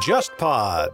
[0.00, 0.90] JustPod。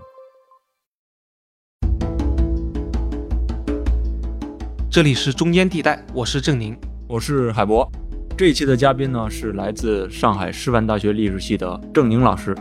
[4.90, 6.76] 这里是中间地带，我是郑宁。
[7.08, 7.91] 我是海博。
[8.38, 12.56] 这一期的嘉宾呢是来自上海师范大学历史系的郑宁老师。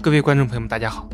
[0.00, 1.08] 各位观众朋友们，大家好。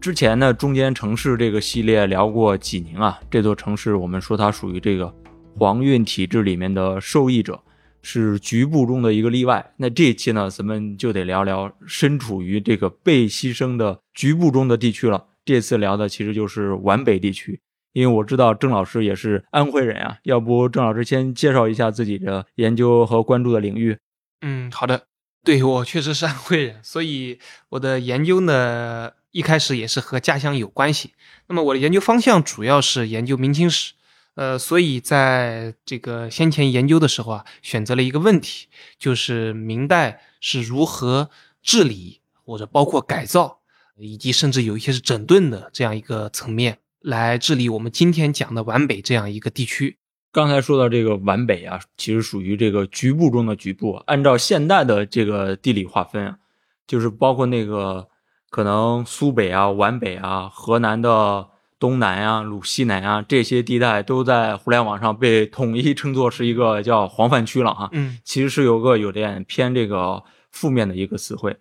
[0.00, 5.12] 之前呢，中间城市这个系列聊过济宁啊，这座城市我们说它属于这个
[5.58, 7.58] 黄运体制里面的受益者，
[8.06, 9.72] 是局部中的一个例外。
[9.78, 15.26] 那这一期呢，咱们就得聊聊身处于这个被牺牲的局部中的地区了。
[15.44, 17.60] 这次聊的其实就是皖北地区，
[17.92, 23.98] 因为我知道郑老师也是安徽人啊，要不郑老师先介绍一下自己的研究和关注的领域？
[24.42, 25.06] 嗯，好的。
[25.42, 29.10] 对我确实是安徽人，所以我的研究呢。
[29.32, 31.12] 一开始也是和家乡有关系。
[31.48, 33.92] 那么我的研究方向主要是研究明清史，
[34.36, 38.68] 呃，所以在这个先前研究的时候啊，选择了一个问题，
[38.98, 41.28] 就是明代是如何
[41.62, 43.58] 治理或者包括改造，
[43.98, 49.98] 以及甚至有一些是整顿的这样一个层面来治理我们今天讲的皖北这样一个地区。
[50.30, 53.94] 刚才说到这个皖北啊，其实属于这个局部中的局部。
[54.06, 56.38] 按照现代的这个地理划分啊，
[56.86, 58.08] 就是包括那个。
[58.48, 67.88] 可能苏北啊、皖北啊、河南的东南啊、鲁西南啊这些地带都在互联网上被统一称作是一个叫黄泛区了哈。
[67.92, 71.56] 嗯，其实是有个有点偏这个负面的一个词汇。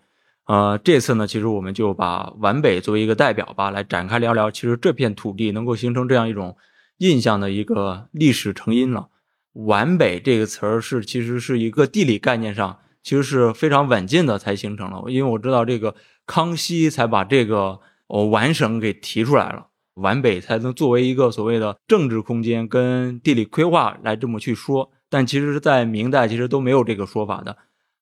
[0.45, 6.55] 呃，这次呢，其实我们就把皖北作为一个代表吧，来展开聊聊，其实这片土地能够形成这样一种
[7.00, 9.07] 印象的一个历史成因了。
[9.53, 15.95] 皖北这个词儿是其实是一个地理概念上其实是非常稳健的才形成了，因为我知道这个。
[16.27, 24.91] 康熙才把这个哦皖省给提出来了，皖北才能作为一个所谓的政治空间跟地理规划来这么去说。
[25.09, 27.57] 但其实，在明代其实都没有这个说法的。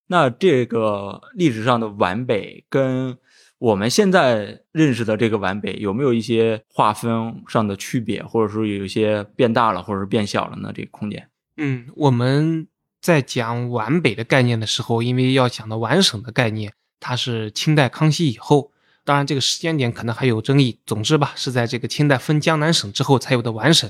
[0.08, 3.18] 那这个历史上的皖北跟
[3.58, 10.72] 我们现在认识的这个皖北有没有一些划分上的区别，或者说有一些变大了，或者是变小了呢？
[10.76, 11.30] 这个空间？
[11.56, 12.68] 嗯，我们
[13.02, 16.74] 在讲皖北的概念的时候，因为要讲到皖省的概念。
[17.00, 18.72] 它是清代康熙以后，
[19.06, 20.80] 当然这个时间点可能还有争议。
[20.86, 23.90] 总之吧，是在这个清代分江南省之后才有的皖省。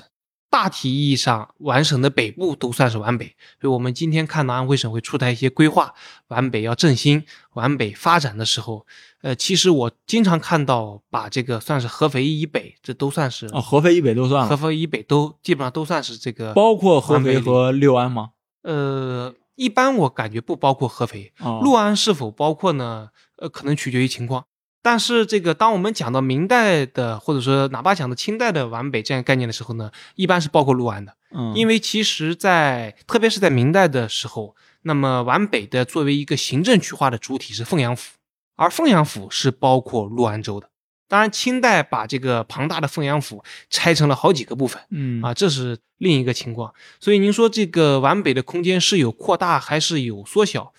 [0.50, 3.36] 大体意义上，皖省的北部都算是皖北。
[3.60, 5.94] 所以我们今天看到安徽省会出台一些规划，
[6.28, 8.86] 皖北要振兴、皖北发展的时候，
[9.22, 18.32] 呃，其实我经常看到把这个算是合肥以北，这都算是哦，合肥以北都算了，合肥以北都基本上都算是这个，包括合肥和六安吗？
[18.62, 19.34] 呃。
[19.56, 21.32] 一般我感觉不包括合肥，
[21.62, 23.10] 六安是否包括呢？
[23.38, 24.46] 呃，可能取决于情况。
[24.84, 31.16] 但是这个，当我们讲到明代的，或者说哪怕讲到清代的皖北这样概念的时候呢，一般是包括六安的。
[31.32, 38.18] 嗯，因为其实，在特别是在明代的时候，那么皖北的作为一个行政区划的主体是凤阳府，
[38.58, 40.70] 而凤阳府是包括六安州的。
[41.08, 46.74] 当然，清代把这个庞大的凤阳府拆成了好几个部分，嗯啊，这是另一个情况。
[47.00, 50.74] 所以您说这个皖北的空间是有扩大还是有缩小？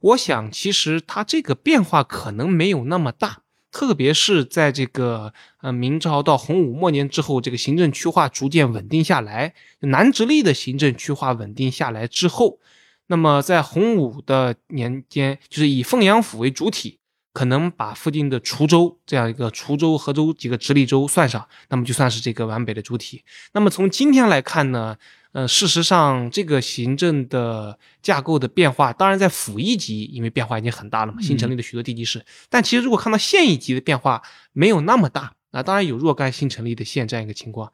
[0.00, 3.41] 我想其实它这个变化可能没有那么大，
[3.72, 12.60] 特别是在这个呃明朝到洪武末年之后，这个行政区划逐渐稳定下来，南直隶的行政区划稳定下来之后，
[13.08, 17.00] 那么在洪武的年间，就是以凤阳府为主体。
[17.34, 23.22] 可能把附近的滁州这样一个滁州、河州几个直隶州算上，那么就算是这个皖北的主体。
[23.54, 24.98] 那么从今天来看呢，
[25.32, 32.24] 呃，事实上这个行政的架构的变化，当然在府一级，因为变化已经很大了嘛，新成立的许多地级市。
[32.48, 34.22] 但其实如果看到县一级的变化，
[34.52, 35.62] 没有那么大啊。
[35.62, 37.72] 当然有若干新成立的县这样一个情况。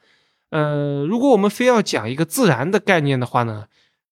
[0.51, 3.67] 呃，如果我们非要讲一个自然的概念的话呢，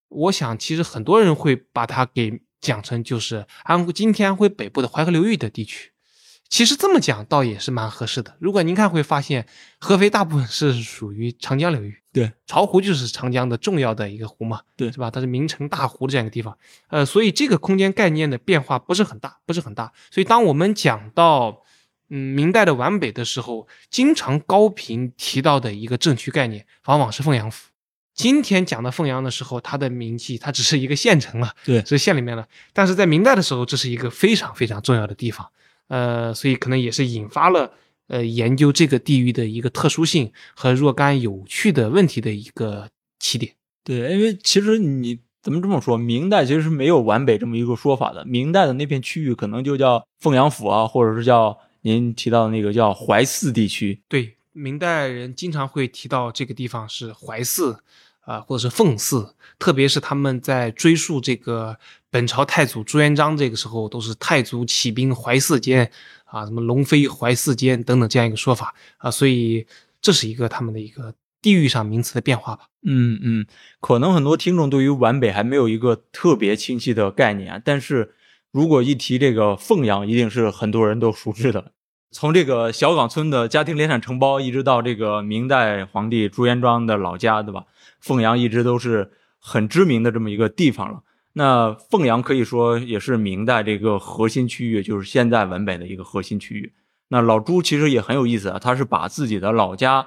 [0.08, 2.40] 我想其实很多人会把它给。
[2.58, 5.92] 讲成就是安徽今天安徽北部的淮河流域的地区，
[6.48, 8.34] 其实这么讲倒也是蛮合适的。
[8.40, 9.46] 如果您看会发现，
[9.78, 15.10] 合肥大部分是属于长江流域，对，巢湖就是长江的重要的一个湖嘛，对，是吧？
[15.10, 16.56] 它是名城大湖这样一个地方，
[16.88, 19.92] 呃，所以这个空间概念的变化不是很大，不是很大。
[20.10, 21.62] 所以当我们讲到
[22.08, 27.68] 嗯明代的皖北的时候，经常高频提到的一个政区概念，往往是凤阳府。
[28.14, 32.48] 今天讲到凤阳的时候，它的名气它只是一个县城了，对，是县里面了。
[32.72, 35.46] 但是在明代的时候，这是一个非常非常重要的地方，
[35.88, 37.74] 呃，所以可能也是引发了
[38.08, 42.88] 呃研究这个地域的一个特殊性和若干有趣的问题的一个
[43.18, 43.52] 起点。
[43.84, 48.24] 对，因为其实你怎么这么说，明代其实是没有皖北这么一个说法的。
[48.24, 54.00] 明代的那片区域可能就叫凤阳府啊，或者是叫您提到的那个叫淮泗地区。
[54.08, 57.80] 对，明代人经常会提到这个地方是淮泗。
[58.26, 61.78] 啊，或者是奉祀，特别是他们在追溯这个
[62.16, 65.90] 本朝太祖朱元璋这个时候都是太祖起兵怀四监
[66.24, 69.66] 啊，什么龙飞怀四监等等这样一个说法啊，所以
[70.00, 72.68] 这是一个他们的一个地域上名词的变化吧。
[72.86, 73.46] 嗯嗯，
[73.80, 78.14] 可能很多听众对于皖北还没有一个特别清晰的概念，但是
[78.50, 81.72] 如果一提这个凤阳，一定是很多人都熟知的。
[82.12, 87.66] 从这个小岗村的家庭联产承包，一直到这个明代皇帝朱元璋的老家，对吧？
[88.00, 91.02] 凤阳一直都是很知名的这么一个地方了。
[91.38, 96.72] 那凤阳可以说也是明代这个核心区域，就是现在皖北的一个核心区域。
[97.08, 100.06] 那老朱其实也很有意思啊，他是把自己的老家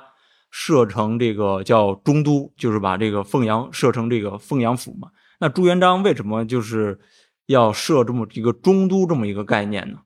[0.49, 5.11] 设成这个叫中都，就是把这个凤阳设成这个凤阳府嘛。
[5.39, 6.99] 那朱元璋为什么就是
[7.45, 9.99] 要设这么一个中都这么一个概念呢？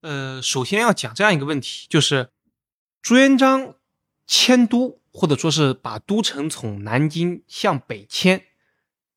[0.00, 2.30] 呃，首先要讲这样一个问题，就是
[3.02, 3.74] 朱元璋
[4.26, 8.44] 迁都，或者说是把都城从南京向北迁，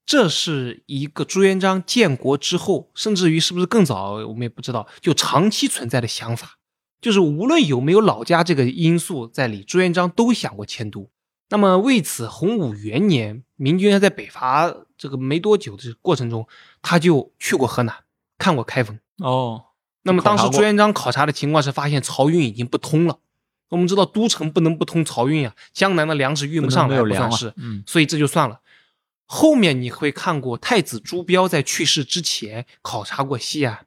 [0.08, 6.58] 这是一个朱元璋建国之后，甚至于是不是更早，我们也不知道，就长期存在的想法，
[7.02, 11.10] 就是无论有没有老家这个因素在里，朱元璋都想过迁都。
[11.50, 16.48] 那么为此，洪武元年，明军在北伐这个没多久的过程中，
[16.82, 17.94] 他就去过河南，
[18.38, 18.98] 看过开封。
[19.18, 19.66] 哦。
[20.04, 23.20] 那么当时朱元璋考察的情况是发现漕运已经不通了。
[23.68, 28.62] 我们知道都城不能不通漕运啊，江南的粮食运不上来，不算是，嗯，所以这就算了。
[29.28, 33.86] 后面你会看过太子朱标在去世之前考察过西安，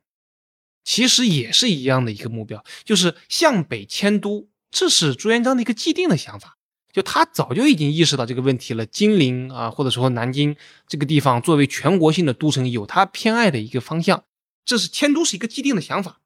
[0.84, 6.58] 其实也是一样的一个目标，就是向北迁都，这是朱元璋的一个既定的想法，
[6.92, 8.84] 就他早就已经意识到这个问题了。
[8.84, 10.54] 金陵啊，或者说南京
[10.86, 14.24] 这个地方作为全国性的都城，有他偏爱的一个方向。
[14.64, 16.20] 这是迁都是一个既定的想法，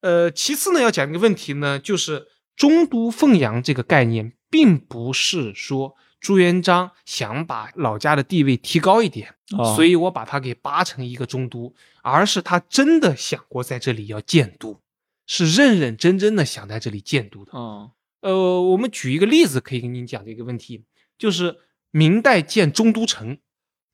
[0.00, 2.26] 呃，其次呢，要讲一个问题呢，就是
[2.56, 9.34] 中都凤阳这个概念，并不是说朱元璋想把老家的地位提高一点，
[9.74, 14.80] 所以我把它给扒成一个中都，而是他真的想过在这里要建都，
[15.26, 17.52] 是认认真真的想在这里建都的。
[17.52, 20.84] 哦，呃，我们举一个例子可以跟您讲这个问题，
[21.18, 21.56] 就是
[21.90, 23.38] 明代建中都城。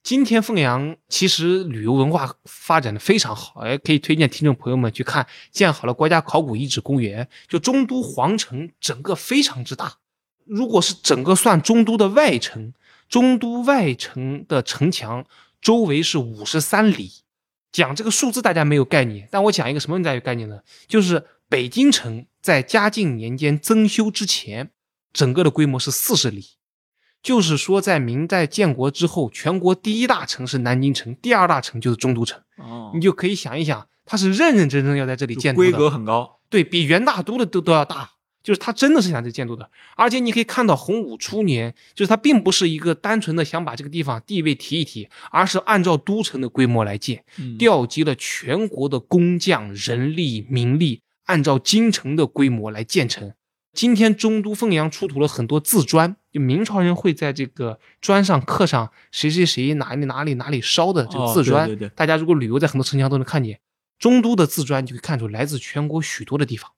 [0.02, 9.99] 今天凤阳其实旅游文化发展的非常好，哎，可以推荐听众朋友们去看建好了国家考古遗址公园，就中都皇城整个非常之大。
[10.46, 12.72] 如果是整个算中都的外城，
[13.08, 15.25] 中都外城的城墙
[15.60, 17.12] 周围是五十三里。
[17.72, 20.60] 讲这个数字大家没有概念，但我讲一个什么大家有概念呢？
[20.87, 24.70] 就是北京城在嘉靖年间增修之前，
[25.12, 26.52] 整个的规模是四十里。
[27.22, 32.40] 就是说，在明代建国之后，全国第一大城是南京城，第二大城就是中都城。
[32.56, 38.12] 哦，你就可以想一想，他是认认真真要在这里建的，规格很高，对比元大都的都都要大。
[38.46, 47.25] 就是他真的是想这建都的，而且你可以看到洪武初年，就是他并不是一个单纯的想把这个地方地位提一提，而是按照都城的规模来建，
[47.58, 53.32] 调集了全国的工匠、人力、民力，按照京城的规模来建成。
[53.72, 61.66] 今天中都凤阳出土了很多字砖，就明朝人会在这个砖上刻上谁谁谁哪里哪里哪里烧的这个字砖。
[61.66, 61.92] 对对对。
[61.96, 63.58] 大家如果旅游在很多城墙都能看见，
[63.99, 66.70] 中都的字砖就可以看出来自全国许多的地方。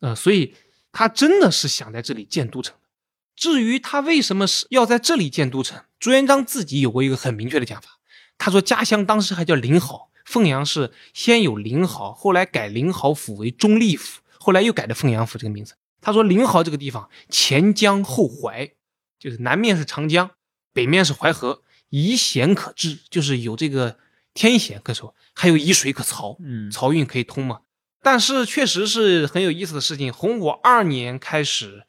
[0.00, 0.54] 呃，所以
[0.92, 2.88] 他真的是想在这里建都城的。
[3.36, 7.98] 至于他为什么是要在这里建都城，朱元璋自己有过一个很明确的讲法。
[8.36, 15.74] 他说家乡当时还叫临濠，凤阳是先有临濠，后来改临濠府为中立府，后来又改的凤阳府这个名字。
[16.00, 18.72] 他说：“临濠这个地方前江后淮，
[19.18, 20.30] 就是南面是长江，
[20.72, 23.98] 北面是淮河，以险可治，就是有这个
[24.32, 27.60] 天险可守，还有以水可漕，嗯，漕运可以通嘛。
[28.02, 30.12] 但是确实是很有意思的事情。
[30.12, 31.84] 洪武二年开始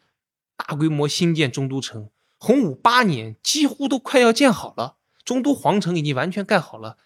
[0.55, 6.97] 大规模兴建中都城，洪武八年几乎都快要建好了，中都皇城已经完全盖好了。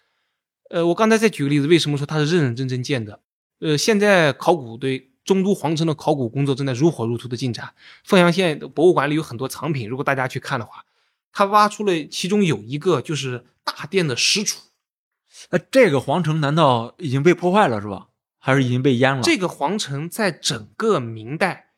[0.70, 3.20] 呃，我刚才再举个例子，为什么说它是认认真真建的？
[3.60, 7.72] 呃，现在考古队。”中都皇城的考古工作正在如火如荼的进展。
[8.04, 10.84] 凤阳县的博物馆里有很多藏品，如果大家去看的话，
[11.32, 14.58] 他挖出了其中有一个就是大殿的石柱。
[15.48, 18.08] 呃这个皇城难道已经被破坏了是吧？
[18.44, 19.22] 还是已经被淹了？
[19.22, 21.70] 这个皇城在整个明代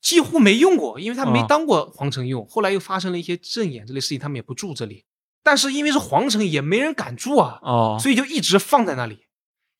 [0.00, 2.46] 几乎没用过，因为他没当过皇城用。
[2.46, 5.04] 后来又发生了一些阵眼这类事情，他们也不住这里。
[5.42, 9.26] 但是因为是皇城，也没人敢住啊，哦，所以就一直放在那里。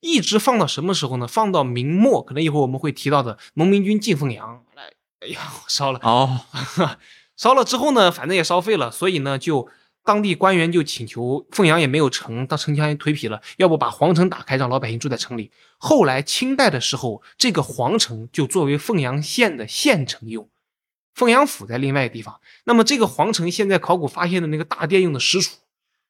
[0.01, 1.25] 一直放到什么时候呢？
[1.25, 4.83] 放到明末，可能一会儿我们会提到的农民军进凤阳来，
[5.21, 6.41] 哎呀，烧了哦，
[7.37, 9.69] 烧了之后呢，反正也烧废了，所以呢，就
[10.07, 15.51] 当地官员就请求凤阳也没有城，当城墙也颓圮了，要不把皇城打开，让老百姓住在城里。
[15.77, 20.49] 后来清代的时候，这个皇城就作为凤阳县的县城用，
[21.13, 22.39] 凤阳府在另外一个地方。
[22.63, 25.51] 那么这个皇城现在考古发现的那个大殿用的石柱。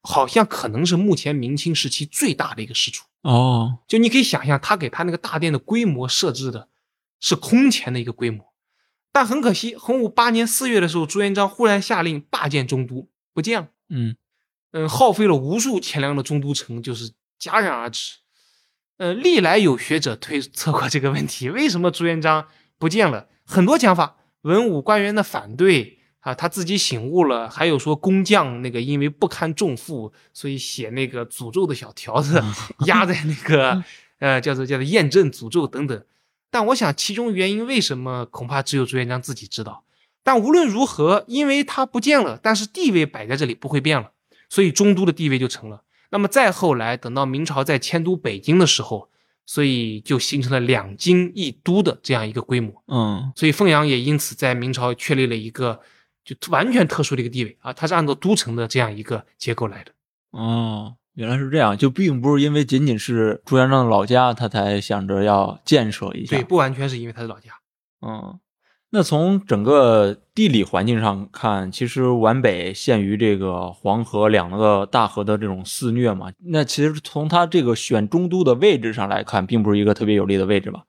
[0.03, 3.05] 好像可能是目前明清时期最大的一个师出。
[3.23, 6.69] 哦，就你可以想象，他给他那个大殿的规模设置的
[7.19, 8.53] 是空前的一个规模，
[9.11, 13.67] 但很可惜，洪武八年四月的时候，朱元璋忽然下令罢建中都，不见了。
[13.89, 14.15] 嗯
[14.71, 18.17] 嗯，耗费了无数钱粮的中都城就是戛然而止。
[18.97, 23.29] 呃，历来有学者推测过这个问题，为什么朱元璋不见了？
[23.45, 32.43] 很多讲法，文武官员的反对啊，他自己醒悟了，还有说工匠那个因为不堪重负，所以写那个诅咒的小条子
[32.87, 33.83] 压在那个
[34.19, 36.05] 呃叫做叫做验证诅咒等等。
[36.49, 39.83] 但我想其中原因为什么，恐怕只有朱元璋自己知道。
[40.27, 44.11] 但无论如何，因为他不见了，但是地位摆在这里不会变了，
[44.49, 45.83] 所以中都的地位就成了。
[46.09, 49.09] 那么再后来，等到明朝在迁都北京的时候，
[49.45, 52.83] 所以就形成了两京一都的这样一个规模。
[52.87, 55.79] 嗯所以凤阳也因此在明朝确立了一个
[56.25, 59.93] 就完全特殊的一个地位啊，它是按照都城的这样一个结构来的。
[60.31, 66.35] 哦，原来是这样，就并不是因为仅仅是朱元璋的老家，他才想着要建设一下。
[66.35, 67.51] 对，不完全是因为他的老家。
[68.01, 68.37] 嗯，
[68.89, 76.31] 那从整个地理环境上看，其实皖北陷于这个黄河两个大河的这种肆虐嘛。
[76.45, 80.83] 那其实从它这个选中都的位置上来看，并不是一个特别有利的位置吧？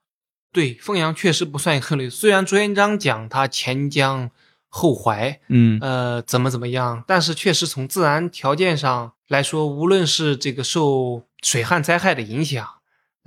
[0.53, 2.09] 对，凤阳确实不算一个很累。
[2.09, 4.31] 虽然朱元璋讲他前江
[4.69, 12.67] 后淮，嗯呃，怎么怎么样，但是确实从自然条件上来说，无论是这个受水旱灾害的影响，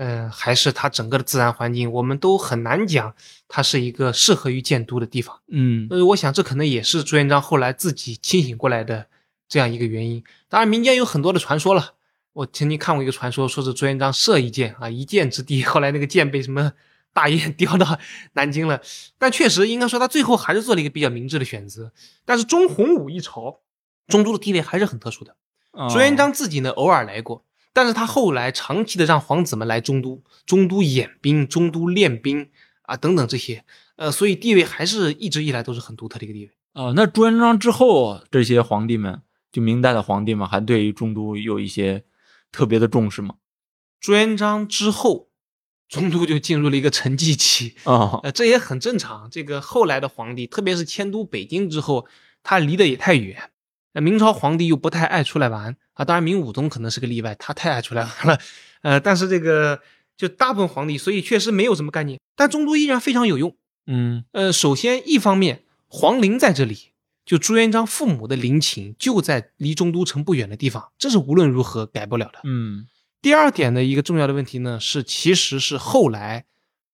[0.02, 3.14] 呃，还是它整个的自然环境，我们都很难讲
[3.48, 5.40] 它是一个适合于建都的地方。
[5.48, 9.06] 嗯呃，我想这可能也是朱元璋后来自己清醒过来的
[9.48, 10.24] 这样一个原因。
[10.50, 11.94] 当然，民间有很多的传说了。
[12.34, 16.74] 我曾经看过一个传说，说是朱元璋射一箭啊，一箭之地，后来那个箭被什么
[17.14, 18.00] 大雁 叼到
[18.34, 18.82] 南京了。
[19.20, 21.92] 但确实应该说，他最后还是做了一个比较明智的选择。
[22.26, 23.60] 但是中洪武一朝，
[24.08, 25.36] 中都的地位还是很特殊的。
[25.74, 27.44] 哦朱元璋自己呢，偶尔来过，
[27.74, 32.50] 但是他后来长期的让皇子们来中都，中都演兵、中都练兵
[32.84, 33.64] 啊等等这些，
[33.96, 36.52] 呃，所以地位还是一直以来都是很独特的一个地位。
[36.74, 42.04] 啊，那朱元璋之后，这些皇帝们，就明代的皇帝们，还对于中都有一些
[42.52, 43.36] 特别的重视吗？
[44.00, 45.30] 朱元璋之后，
[45.88, 49.30] 中都就进入了一个沉寂期，啊，呃，这也很正常。
[49.30, 52.08] 这个后来的皇帝，特别是迁都北京之后，
[52.42, 53.51] 他离得也太远。
[53.94, 58.40] 那明朝皇帝又不太爱出来玩啊，当然明武宗可能是个例外，他太爱出来玩了。
[58.82, 59.82] 呃，但是这个
[60.16, 62.20] 就大部分皇帝，所以确实没有什么概念。
[62.36, 63.56] 但中都依然非常有用。
[63.88, 66.92] 嗯呃，首先一方面，皇陵在这里，
[67.26, 72.40] 就朱元璋父母的陵寝就在离中都城不远的地方，这是无论如何改不了的。
[72.44, 72.88] 嗯
[73.22, 76.46] 第二点的一个重要的问题呢，是其实是后来，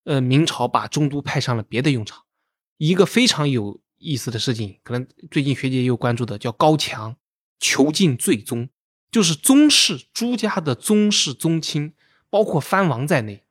[0.04, 2.24] 呃，明朝把中都派上了别的用场。
[2.78, 7.16] 一个非常有意思的事情，可能最近学姐也有关注的，叫高墙
[7.60, 8.70] 囚禁最宗，
[9.12, 11.94] 就是宗室朱家的宗室宗亲，
[12.30, 13.46] 包括藩王在内，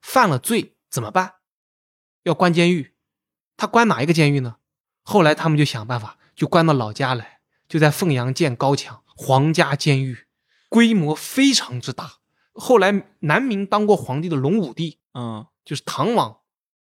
[0.00, 1.34] 犯了罪怎么办？
[2.24, 2.94] 要关监狱。
[3.56, 4.56] 他关哪一个监狱呢？
[5.02, 10.26] 后来他们就想办法，就关到老家来，就在凤阳建高墙皇家监狱。
[10.68, 12.14] 规模非常之大。
[12.52, 16.40] 后来南明当过皇帝的隆武帝，嗯，就是唐王，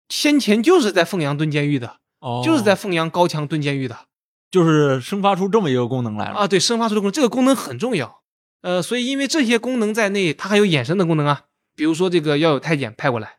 [0.08, 4.06] 先前就是在凤阳蹲监狱的，哦，就是在凤阳高墙蹲监狱的
[4.50, 6.36] 就是生发出这么一个功能来了。
[6.36, 6.48] 啊。
[6.48, 8.22] 对，生发出的功能，这个功能很重要。
[8.60, 13.38] 呃，所以因为这些功能在内，它还有衍生的功能啊，比如说这个要有太监派过来，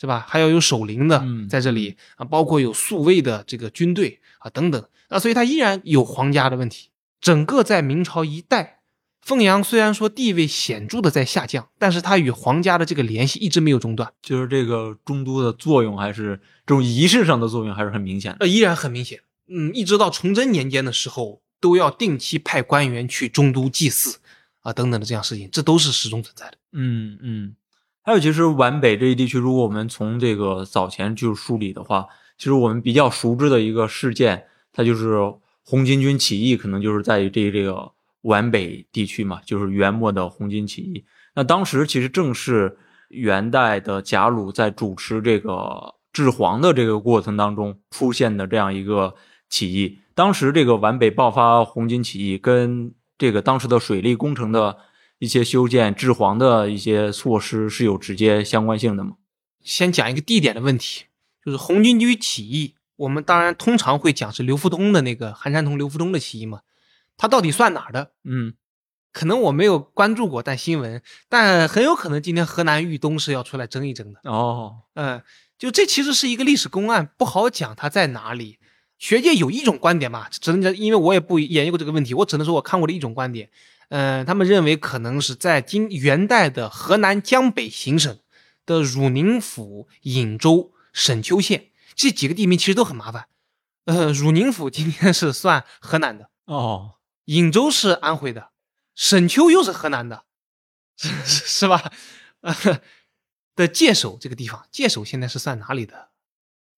[0.00, 0.24] 是吧？
[0.28, 6.90] 还要有守灵的嗯在这里啊，包括有宿卫的这个军队啊等等啊，所以它依然有皇家的问题。
[7.20, 8.75] 整个在明朝一代。
[9.26, 18.36] 凤阳虽然说地位显著的在下降，但是它与皇家的这个联系一直没有中断，就是这个中都的作用，还是这种仪式上的作用，还是很明显的。
[18.42, 19.18] 呃，依然很明显。
[19.48, 24.20] 嗯，一直到崇祯年间的时候，都要定期派官员去中都祭祀
[24.60, 26.58] 啊等等的这样事情，这都是始终存在的。
[26.74, 27.56] 嗯嗯，
[28.02, 32.06] 还有其实皖北这一地区，如果我们从这个早前就梳理的话，
[32.38, 35.18] 其实我们比较熟知的一个事件，它就是
[35.64, 37.90] 红巾军起义，可能就是在于这这个。
[38.26, 41.04] 皖北地区嘛，就是元末的红巾起义。
[41.34, 42.76] 那当时其实正是
[43.08, 49.14] 元代的贾鲁在主持这个治皇的这个过程当中出现的这样一个
[49.48, 50.00] 起义。
[50.14, 54.78] 当时这个皖北爆发红巾起义，跟这个当时的水利工程的
[55.18, 59.12] 一些修建、治皇的一些措施是有直接相关性的吗？
[59.62, 61.04] 先讲一个地点的问题，
[61.44, 66.60] 就是红巾军起义，我们当然通常会讲是刘福通的那个韩山童、刘福通的起义嘛。
[67.16, 68.12] 他到底算哪儿的？
[68.24, 68.54] 嗯，
[69.12, 74.20] 可能我没有关注过，但新闻，但很有可能今天河南豫东是要出来争一争的。
[74.24, 75.22] 哦，嗯，
[75.58, 78.58] 就这其实是一个历史公案，不好讲它在哪里。
[78.98, 83.50] 学界有一种观点嘛，只能讲，因为我也不研究过这个问题，我只能说我看过的一种观点。
[83.88, 88.18] 呃，他们认为可能是在今元代的河南江北行省
[88.64, 93.26] 的汝宁府、颍州、沈丘县这几个地名，其实都很麻烦。
[93.84, 96.95] 呃，汝宁府今天是算河南的哦，
[97.26, 98.50] 颍州是安徽的，
[98.94, 100.24] 沈丘又是河南的，
[100.96, 101.08] 是
[101.46, 101.92] 是吧？
[102.40, 102.54] 呃
[103.56, 106.08] 的界首这个地方，界首现在是算哪里的？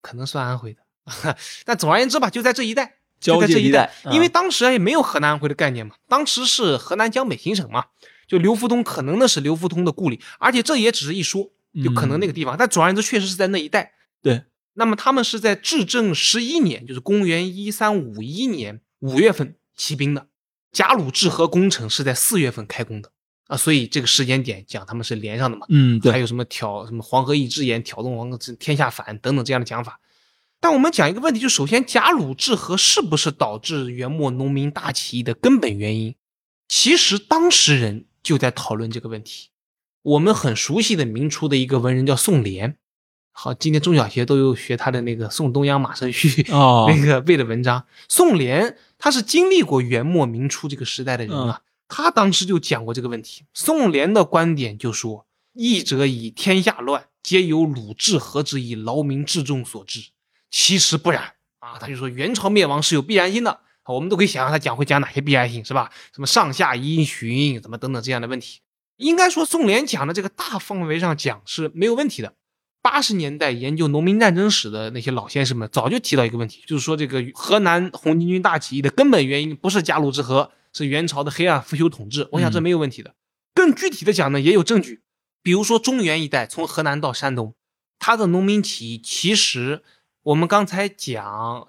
[0.00, 0.83] 可能算安徽的。
[1.64, 7.87] 但总而言之吧，就在这一带，就交在这一带带，因为嗯当时也没有河南安徽的概念嘛，当时是河南江北行省嘛，
[8.28, 11.50] 就刘福通可能那是刘福通的故里，而且这也只是一说，
[11.83, 13.95] 就可能那个地方，但总而言之，确实是在那一带。
[14.23, 20.27] 对，那么他们是在至正十一年，就是公元一三五一年五月份起兵的，
[20.72, 23.10] 贾鲁治河工程是在四月份开工的
[23.46, 25.66] 啊，所以这个时间点讲他们是连上的嘛。
[25.70, 30.00] 嗯，对，还有什么挑什么黄河一只眼挑动王天下反等等这样的讲法。
[30.60, 36.16] 但我们讲一个问题，就首先贾鲁治河是不是导致元末农民大起义的根本原因？
[36.68, 39.50] 其实当时人就在讨论这个问题。
[40.02, 42.75] 我们很熟悉的明初的一个文人叫宋濂，
[43.30, 47.84] 好，今天中小学都有学他的那个《宋东阳马生序》哦 那个背的文章。
[48.08, 53.45] 宋濂他是经历过元末明初这个时代的人啊，他当时就讲过这个问题。
[53.55, 60.11] 宋濂的观点就说：“义者以天下乱，皆由鲁智和之以劳民治众所致。
[60.50, 63.50] 其实不然啊！”他就说元朝灭亡是有必然性的。
[63.52, 65.90] 啊我们都可以想象他讲会讲哪些必然性，是吧？
[66.14, 68.61] 什么上下因循，怎么等等这样的问题。
[68.97, 72.35] 应该说，宋濂讲的这个大范围上讲是没有问题的。
[72.80, 82.28] 八十年代研究农民战争史的那些老先生们早就提到一个问题，就是说这个河南红巾军大起义的根本原因不是贾鲁之河，是元朝的黑暗腐朽统治。
[82.32, 83.14] 我想这没有问题的。
[83.54, 85.02] 更具体的讲呢，也有证据，
[85.42, 87.54] 比如说中原一带，从河南到山东，
[87.99, 89.82] 它的农民起义，其实
[90.23, 91.68] 我们刚才讲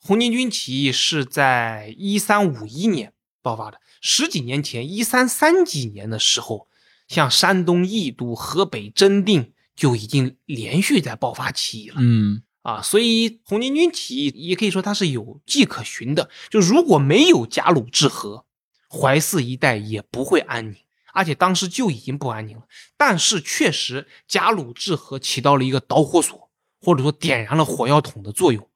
[0.00, 6.68] 红巾军起义是在一三五一年爆发的，十几年前一三三几年的时候，
[7.06, 11.96] 像山东益都、河北真定就已经连续在爆发起义了。
[11.98, 16.28] 嗯啊，所以红巾军起义也可以说它是有迹可循的。
[16.50, 18.44] 就如果没有贾鲁治河，
[18.90, 20.76] 淮泗一带也不会安宁，
[21.12, 22.64] 而且当时就已经不安宁了。
[22.96, 28.68] 但是确实，贾鲁治河起到了一个导火索，或者说点燃了火药桶的作用。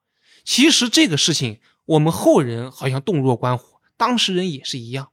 [0.45, 5.11] 其实这个事情，我们后人好像洞若观火，当事人也是一样，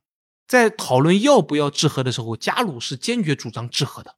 [0.47, 4.17] 在讨论要不要治河的时候，贾鲁是坚决主张治河的。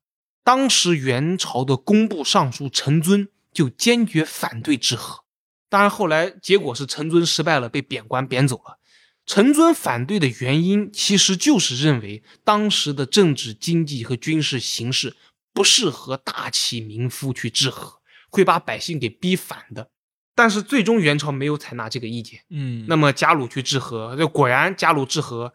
[0.49, 5.23] 当时元朝的工部尚书陈遵就坚决反对治河，
[5.69, 8.79] 当然后来结果是陈遵失败了，被贬官贬走了。
[9.27, 15.15] 陈遵反对的原因其实就是认为当时的政治、经济和军事形势
[15.53, 17.99] 不适合大起民夫去治河，
[18.31, 19.91] 会把百姓给逼反的。
[20.33, 25.53] 但是最终元朝没有采纳这个意见，嗯那么贾鲁去治河，这果然贾鲁治河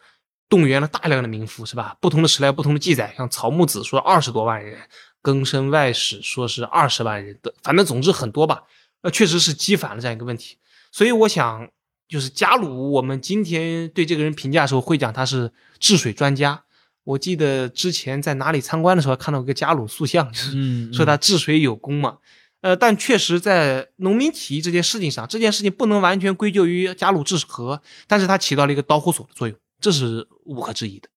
[0.55, 1.97] 动员了大量的民夫，是吧？
[2.01, 4.79] 不同的时代不同的记载，像曹木子说二十多万人，
[5.21, 8.63] 更生外史说是二十万人的，反正总之很多吧。
[9.03, 10.57] 呃，确实是激反了这样一个问题。
[10.93, 11.69] 所以我想，
[12.09, 16.63] 就是贾鲁，我们今天对这个人评价的时候会讲他是治水专家。
[17.03, 22.19] 我记得之前在哪里参观的时候看到一个贾鲁塑像，就是嗯说他治水有功嘛。
[22.61, 29.55] 呃，但确实在农民起义这件事情上，这件事情不能完全归咎于贾鲁治河，但是它起到了一个导火索的作用，
[29.85, 31.11] 这是无可置疑的。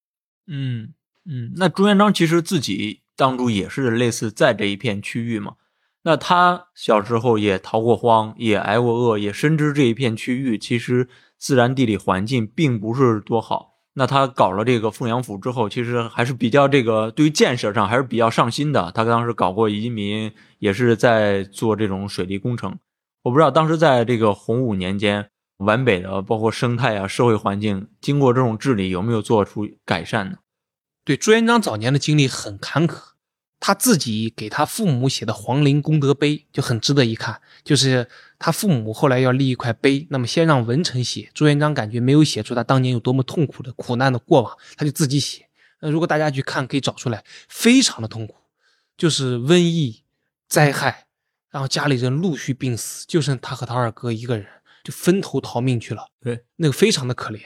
[0.48, 5.54] 嗯嗯，那朱元璋其实自己当初也是类似在这一片区域嘛。
[6.04, 13.76] 那他小时候也逃过荒，也挨过饿，也深知这一片区域其实自然地理环境并不是多好。
[13.94, 18.92] 那他搞了这个凤阳府之后，其实还是比较这个对于建设上还是比较上心的。
[18.92, 22.78] 他当时搞过移民，也是在做这种水利工程。
[23.24, 30.38] 我不知道当时在这个洪武年间，皖北的包括生态啊、社会环境，经过这种治理，有没有做出改善呢？
[31.04, 33.00] 对朱元璋早年的经历很坎坷，
[33.60, 37.42] 他自己给他父母写的《皇陵功德碑》就很值得一看。
[37.64, 45.48] 就是他父母后来要立一块碑，那么先让文臣写，朱元璋感觉没有写出他当年有多么痛苦的苦难的过往，他就自己写。
[45.80, 48.36] 呃，如果大家去看，可以找出来，非常的痛苦，
[48.98, 50.04] 就是瘟疫、
[50.48, 51.06] 灾害，
[51.50, 54.48] 然后家里人陆续病死，就剩他和他二哥一个人，
[54.88, 56.08] 就分头逃命去了。
[56.22, 57.42] 对，那个非常的可怜。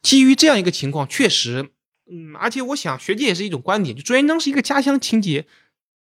[0.00, 1.72] 基于这样一个情况，确实，
[2.08, 5.48] 嗯，而且我想学界也是一种观点，就朱元璋是一个家乡情节，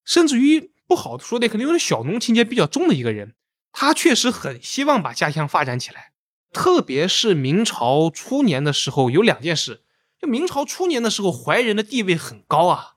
[0.05, 3.33] 甚至于不好的说的，可能有点小农情节比较重的一个人。
[3.71, 6.11] 他确实很希望把家乡发展起来，
[6.51, 9.81] 特别是明朝初年的时候，有两件事。
[10.21, 12.93] 就明朝初年的时候，怀仁的地位很高啊，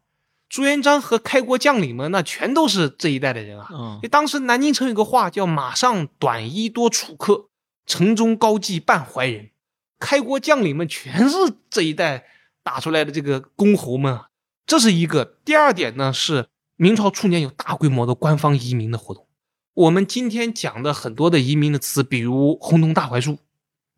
[0.48, 3.68] 朱元璋和开国将领们那全都是这一代的人啊。
[3.72, 7.48] 嗯就当时南京城有个话叫“马上短衣多楚客，
[7.86, 9.50] 城中高妓半怀人”，
[9.98, 11.36] 开国将领们全是
[11.70, 12.26] 这一代
[12.62, 14.28] 打出来的这个公侯们啊，
[14.66, 15.38] 这是一个。
[15.44, 19.26] 第二点呢是明朝初年有大规模的官方移民的活动。
[19.74, 23.38] 我们今天讲的很多的移民的词，比如洪洞大槐树，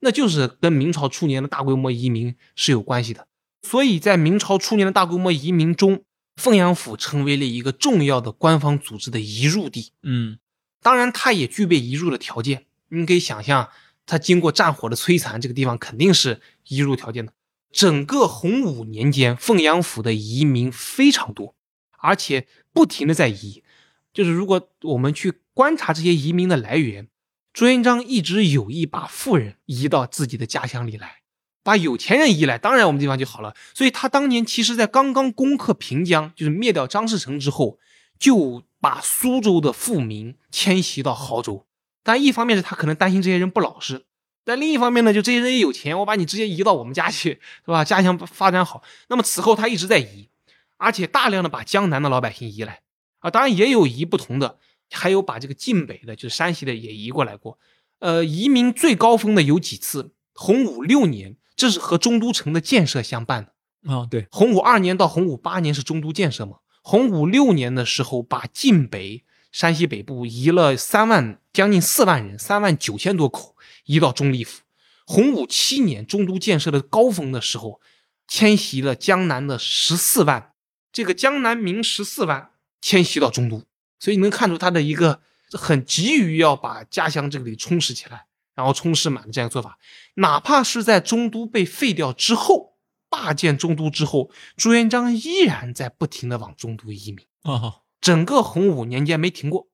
[0.00, 3.26] 那就是跟明朝初年的大规模移民是有关系的。
[3.62, 6.04] 所以在明朝初年的大规模移民中，
[6.36, 9.92] 凤阳府成为了一个重要的官方组织的移入地。
[10.02, 10.38] 嗯，
[10.80, 12.66] 当然，它也具备移入的条件。
[12.88, 13.68] 你可以想象，
[14.06, 17.32] 它经过战火的摧残，这个地方肯定是移入条件的。
[17.70, 21.54] 整个洪武年间，凤阳府的移民非常多，
[21.98, 23.62] 而且不停的在移。
[24.12, 27.08] 就是如果我们去观察这些移民的来源，
[27.52, 31.16] 朱元璋一直有意把富人移到自己的家乡里来，
[31.62, 33.54] 把有钱人移来，当然我们地方就好了。
[33.74, 37.78] 所以他当年其实在刚刚攻克平江，就是灭掉张士诚之后，
[38.18, 41.66] 就把苏州的富民迁徙到亳州。
[42.08, 44.06] 但一方面是他可能担心这些人不老实，
[44.42, 47.84] 但另一方面呢，就这些人也有钱，我把你直接移到我们家去，是吧？
[47.84, 48.82] 家乡发展好。
[49.08, 50.30] 那么此后他一直在移，
[50.78, 52.80] 而且大量的把江南的老百姓移来。
[53.18, 54.56] 啊，当然也有移不同的，
[54.90, 57.58] 还有把这个晋北的，就是山西的也移过来过。
[57.98, 64.08] 呃，移民最高峰的有几次，洪武六年，这是和中都城的建设相伴的啊。
[64.10, 66.56] 对，洪武二年到洪武八年是中都建设嘛。
[66.80, 74.62] 洪武六年的时候，把晋北、山西北部移了三万，将近四万人，三万九千多口移到中立府。
[75.04, 77.80] 洪武七年，中都建设的高峰的时候，
[78.28, 80.52] 迁徙了江南的十四万，
[80.92, 82.52] 这个江南民十四万。
[82.80, 83.64] 迁徙到中都，
[83.98, 89.80] 所以你能看出他的一个很急于要把家乡这里充实起来，然后充实满的这样一个做法。
[90.14, 92.76] 哪怕是在中都被废掉之后，
[93.10, 99.66] 大建中都之后，朱元璋依然在不停的往中都移民啊，整个洪武年间没停过。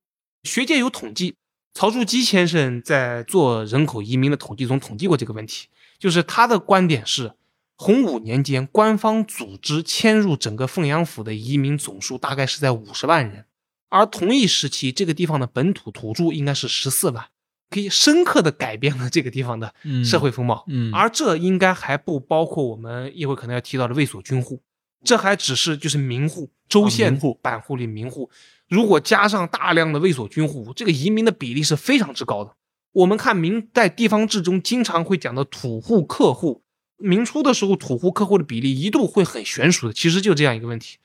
[0.44, 1.36] 学界有统计，
[1.74, 5.66] 曹树基先生在做人口移民的统计中统计过这个问题，
[5.98, 7.34] 就是他的观点是。
[7.76, 13.46] 洪武年间，官方组织迁入整个凤阳府的移民总数大概是在五十万人，
[13.88, 17.26] 而同一时期，这个地方的本土土著应该是十四万，
[17.68, 20.64] 可以深刻的改变了这个地方的社会风貌。
[20.68, 24.62] 嗯，而这应该还不包括我们一会儿可能要提到的卫所军户，
[25.02, 28.30] 这还只是就是民户、州县户、版户里民户。
[28.74, 32.56] 如果加上大量的卫所军户，这个移民的比例是非常之高的。
[32.90, 36.62] 我们看明代地方志中经常会讲的土户、客户。
[36.96, 40.98] 明初的时候，土户客户的比例一度会很悬殊的，其实就这样一个问题。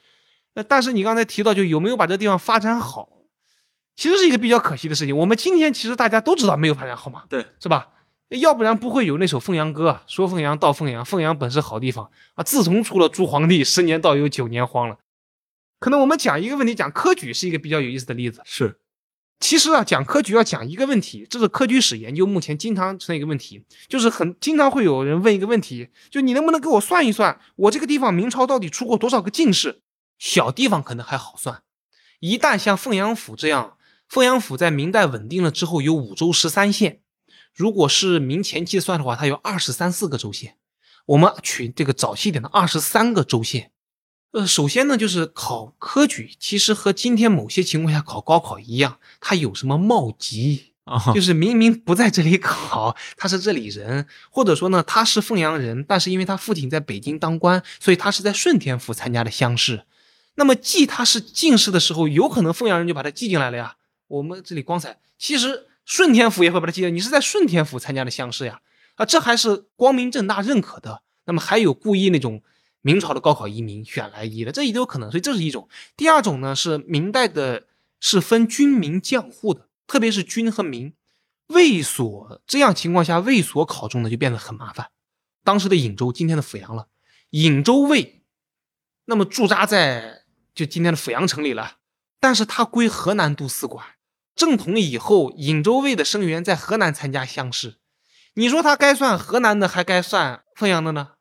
[0.55, 3.09] 那但是你刚才提到，就有没有把这地方发展好，
[3.95, 5.15] 其实是一个比较可惜的事情。
[5.15, 7.89] 我们今天其实大家都知道没有发展好嘛，对，是吧？
[8.29, 14.97] 要不然不会有那首《凤阳歌》啊，说凤阳到凤阳，凤阳本是好地方啊，自从出了朱皇帝，十年倒有九年荒了。
[15.79, 18.79] 可能我们讲一个问题，讲科举是一个比较有意思的例子，是。
[19.39, 29.79] 其实啊，讲科举要讲一个问题，这是科举史研究目前经常存在一个问题，就是很经常会有人问一个问题，就你能不能给我算一算，我这个地方明朝到底出过多少个进士？
[30.17, 31.63] 小地方可能还好算，
[32.19, 33.77] 一旦像凤阳府这样，
[34.09, 36.99] 凤阳府在明代稳定了之后有五州十三县，
[37.55, 40.57] 如果是明前期算的话，它有二十三四个州县，
[41.05, 43.71] 我们取这个早期点的二十三个州县。
[44.31, 51.13] 呃，首先呢，就是考科举，其实和今天某些情况下考高考一样，它有什么冒籍啊？
[51.15, 59.85] 就是明明不在这里考，他是这里人，或者说呢，他是凤阳人，但是因为他父亲在北京当官，所以他是在顺天府参加的乡试。
[60.35, 63.77] 那么记他是进士的时候，有可能凤阳人就把他记进来了呀。
[64.09, 68.59] 我们这里光彩，其实顺天府也会把他记进来，你是在顺天府参加的乡试呀，
[68.93, 71.01] 啊，这还是光明正大认可的。
[71.25, 72.43] 那么还有故意那种。
[72.81, 75.67] 明朝的高考移民选来移的，这也有可能，所以这是一种。
[75.97, 77.67] 第二种呢，是明代的，
[77.99, 80.93] 是分军民将户的，特别是军和民。
[81.47, 84.91] 卫所这样情况下，卫所考中呢就变得很麻烦。
[85.43, 86.87] 当时的颍州，今天的阜阳了，
[87.31, 88.21] 颍州卫，
[89.05, 91.77] 那么驻扎在就今天的阜阳城里了，
[92.19, 93.83] 但是他归河南都司管。
[94.35, 97.77] 正统以后，颍州卫的生源在河南参加乡试，
[98.35, 101.13] 你说他该算河南的，还该算凤阳的呢？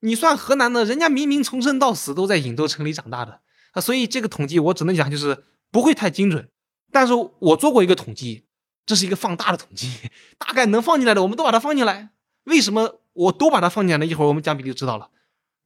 [0.00, 3.40] 你算河南的，人家明明从生到死都在颍州城里长大的
[3.72, 6.48] 啊，所以这个统计我只能讲就是不会太精准。
[6.90, 8.46] 但是我做过一个统计，
[8.84, 12.10] 这是一个放大的统计，大概能放进来的我们都把它放进来。
[12.44, 14.06] 为什么我都把它放进来呢？
[14.06, 15.10] 一会儿我们讲比例就知道了。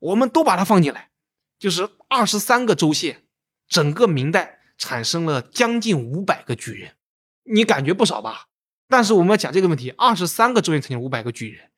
[0.01, 1.11] 我们都把它放进来，
[1.59, 3.23] 就是二十三个州县，
[3.69, 6.95] 整个明代产生了将近五百个举人，
[7.45, 8.49] 你感觉不少吧？
[8.89, 11.71] 但是我们要讲这个问题，二十三个州县产生五百个举人，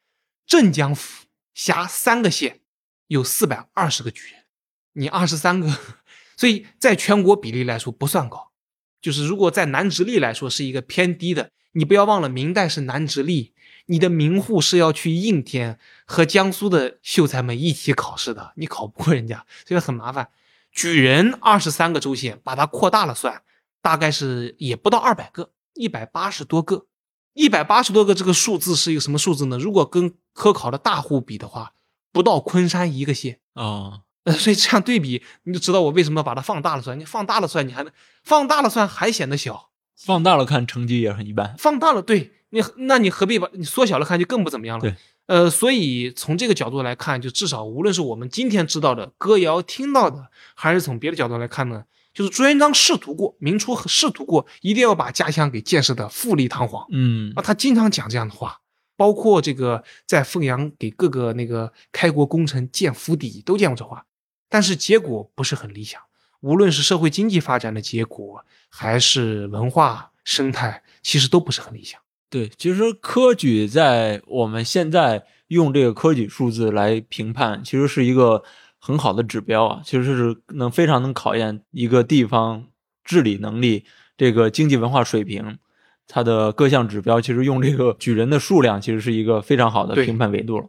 [0.47, 1.26] 镇江府。
[1.57, 2.61] 辖三个县，
[3.07, 4.45] 有四百二十个举人，
[4.93, 5.75] 你二十三个，
[6.37, 8.53] 所以在全国比例来说不算高。
[9.01, 13.55] 就是如果在南直隶来说是一个偏低的，你不要忘了明代是南直隶，
[13.87, 20.29] 你的民户是要去应天和江苏的秀才们一起考试的，你考不过人家，所以很麻烦。
[20.71, 23.43] 举人二十三个州县，把它扩大了算，
[23.81, 26.87] 大概是也不到二百个，一百八十多个。
[27.33, 29.57] 一百八十多个这个数字是一个什么数字呢？
[29.57, 31.73] 如果跟科考的大户比的话，
[32.13, 34.01] 不到昆山一个县啊。
[34.25, 36.99] 呃，所以这样对比，你就知道我为什么把它放大了算。
[36.99, 41.55] 你放大了算，你还能放大了算还显得小，放大了看成绩也很一般。
[41.59, 44.83] 放大了，对你，那你何必把你缩小了看就更不怎么样了。
[44.83, 44.95] 对，
[45.27, 56.85] 呃，所以从这个角度来看，就至少无论是我们今天知道的歌谣听到的，还是从别的角度来看呢，就是朱元璋试图过，明初试图过，一定要把家乡给建设的富丽堂皇。
[56.91, 58.59] 嗯，啊，他经常讲这样的话，
[58.97, 64.05] 包括这个在凤阳给各个那个开国功臣建府邸，都见过这话。
[64.49, 66.01] 但是结果不是很理想，
[66.41, 72.01] 无论是社会经济发展的结果，还是文化生态，其实都不是很理想。
[72.31, 78.43] 对，其实科举在我们现在用这个科举数字来评判，其实是一个
[78.79, 82.67] 很好的指标啊，其实是能非常能考验一个地方
[83.05, 83.85] 治理能力、
[84.17, 85.59] 这个经济文化水平，
[86.09, 90.67] 它的各项指标，其实用这个 举人的数量，其实是一个非常好的评判维度了。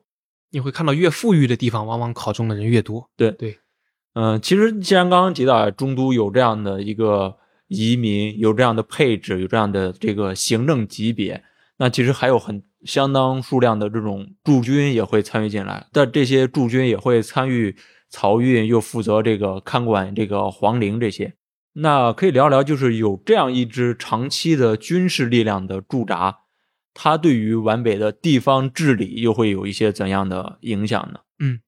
[0.52, 3.10] 你会看到越富裕的地方，往往考中的人越多。
[3.16, 3.58] 对对。
[4.14, 11.44] 嗯，其实既然刚刚提到中都有这样的一个移民，有这样的配置，有这样的这个行政级别，
[11.78, 15.86] 那其实还有很相当数量的这种驻军也会参与进来。
[15.92, 17.76] 但这些驻军也会参与
[18.12, 21.36] 漕运，又负责这个看管这个皇陵这些。
[21.80, 26.40] 那可以聊聊，就是有这样一支长期的军事力量的驻扎，
[26.94, 31.20] 它对于皖北的地方治理又会有一些怎样的影响呢？
[31.40, 31.60] 嗯。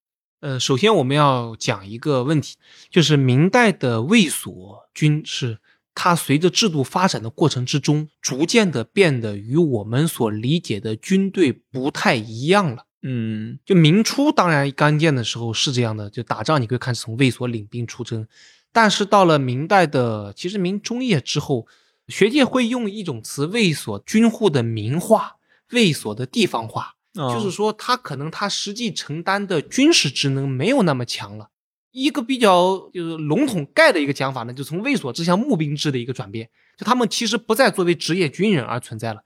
[0.41, 2.55] 呃，首先我们要讲一个问题，
[2.89, 5.59] 就是明代的卫所军是
[5.93, 12.85] 它随着制度发展的过程之中，逐渐的变得与我们所理解的军队不太一样了。
[13.01, 18.25] 嗯，就明初当然刚建的时候是这样的，就打仗你可以看从卫所领兵出征，
[18.71, 21.67] 但是到了明代的其实明中叶之后，
[22.07, 25.37] 学界会用一种词“卫所军户的民化”，
[25.71, 26.95] 卫所的地方化。
[27.13, 31.49] 就是说，他可能他实际承担的军事职能没有那么强了。
[31.91, 39.23] 一个比较就是笼统概的一个讲法呢，就从卫所制向募兵制的一个转变，就他们其实不再作为职业军人而存在了。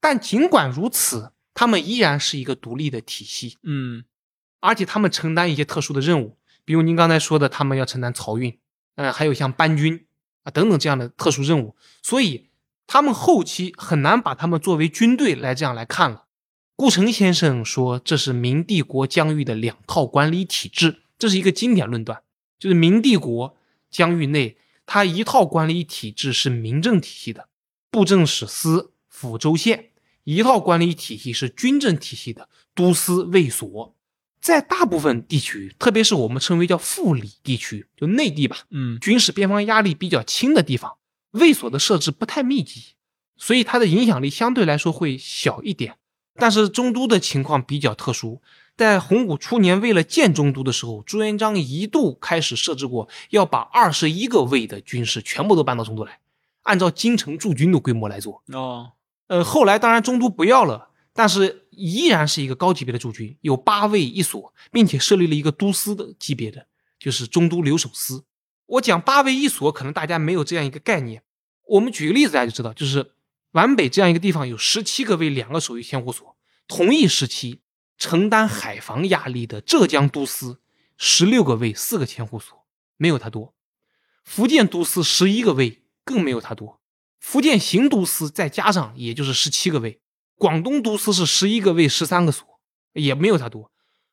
[0.00, 3.58] 但尽管如此，他们依然是一个独立的体系。
[3.64, 4.04] 嗯，
[4.60, 8.58] 而且他们承担一些特殊的任务，比如您刚才说的，他们要承担漕运，
[8.96, 10.06] 嗯，还有像搬军
[10.44, 11.76] 啊等等这样的特殊任务。
[12.02, 12.48] 所以
[12.86, 16.24] 他们后期很难把他们作为军队来这样来看了。
[16.76, 22.22] 顾城先生说：“这是明帝国疆域的两套管理体制，这是一个经典论断。
[22.58, 23.54] 就是明帝国
[23.90, 27.48] 疆域内，它一套管理体制是民政体系的，
[27.90, 29.90] 布政使司、抚州县；
[30.24, 33.94] 一套管理体系是军政体系的，都司、卫所。
[34.40, 40.96] 在大部分地区，特别是我们称为叫富里地区，就内地吧，嗯，军事边防压力比较轻的地方，
[41.32, 42.94] 卫所的设置不太密集，
[43.36, 45.96] 所以它的影响力相对来说会小一点。”
[46.36, 48.40] 但是中都的情况比较特殊，
[48.74, 56.20] 在洪武初年，为了建中都的时候，朱元璋一度开始设置过，要把二十一个卫的军事全部都搬到中都来，
[56.62, 58.42] 按照京城驻军的规模来做。
[58.52, 58.92] 哦，
[59.26, 66.66] 呃，后来当然中都不要了，但是依然是一个高级别的驻军，有八卫一所，并且设立了一个都司的级别的，
[66.98, 68.24] 就是中都留守司。
[68.66, 71.22] 我讲八卫一所，可能大家没有这样一个概念。
[71.66, 73.12] 我们举个例子，大家就知道，就是。
[73.52, 76.36] 皖北这样一个地方有十七个卫，两个守御千户所。
[76.68, 77.62] 同一时期
[77.98, 80.60] 承担海防压力的浙江都司
[80.96, 82.64] 十六个卫，四个千户所，
[82.96, 83.52] 没有他多。
[84.22, 86.80] 福建都司十一个卫，更没有他多。
[87.18, 90.00] 福建行都司再加上也就是十七个卫。
[90.40, 92.46] 广东都司是十一个卫，十三个所，
[92.94, 93.70] 也没有他多。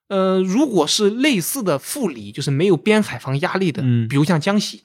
[0.10, 4.84] 呃，如果是类似的副理，就是没有边海防压力的，嗯，比如像江西，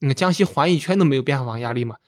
[0.00, 1.98] 你看江西环一圈都没有边海防压力嘛。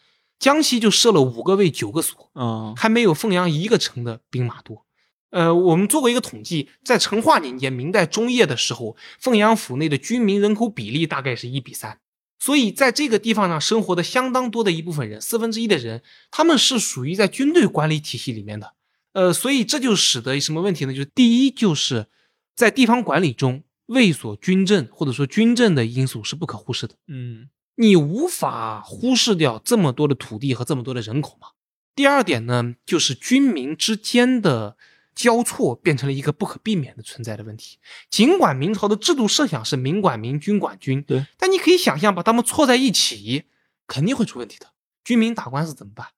[0.41, 4.85] 江西就设了五个卫九个所，嗯，还没有凤阳一个城的兵马多。
[5.31, 12.01] 呃，我们做过一个统计，在成化年间，明代中叶的时候，凤阳府内的军民人口比例大概是一比三。
[12.39, 18.75] 所以在这个地方上生活的相当多的一部分人，四分之一的人，他们是属于在军队管理体系里面的。
[19.13, 20.93] 呃，所以这就使得什么问题呢？
[20.93, 22.07] 就是第一，就是
[22.55, 26.95] 在地方管理中，卫所、军政或者说军政的因素是不可忽视的。
[27.09, 27.49] 嗯。
[27.77, 31.49] 你无法忽视掉这么多的土地和这么多的人口嘛？
[31.97, 34.77] 第二点呢，就是军民之间的
[35.15, 37.79] 交错变成了一个不可避免的存在的问题。
[38.11, 43.45] 尽管明朝的制度设想是民管民，军管军，对，但你可以想象，把他们错在一起，
[43.87, 44.73] 肯定会出问题的。
[45.05, 46.09] 军民打官司怎么办？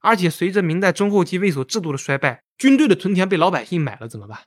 [0.00, 4.40] 而且随着明代中后期卫所制度的衰败，军队的屯田被老百姓买了怎么办？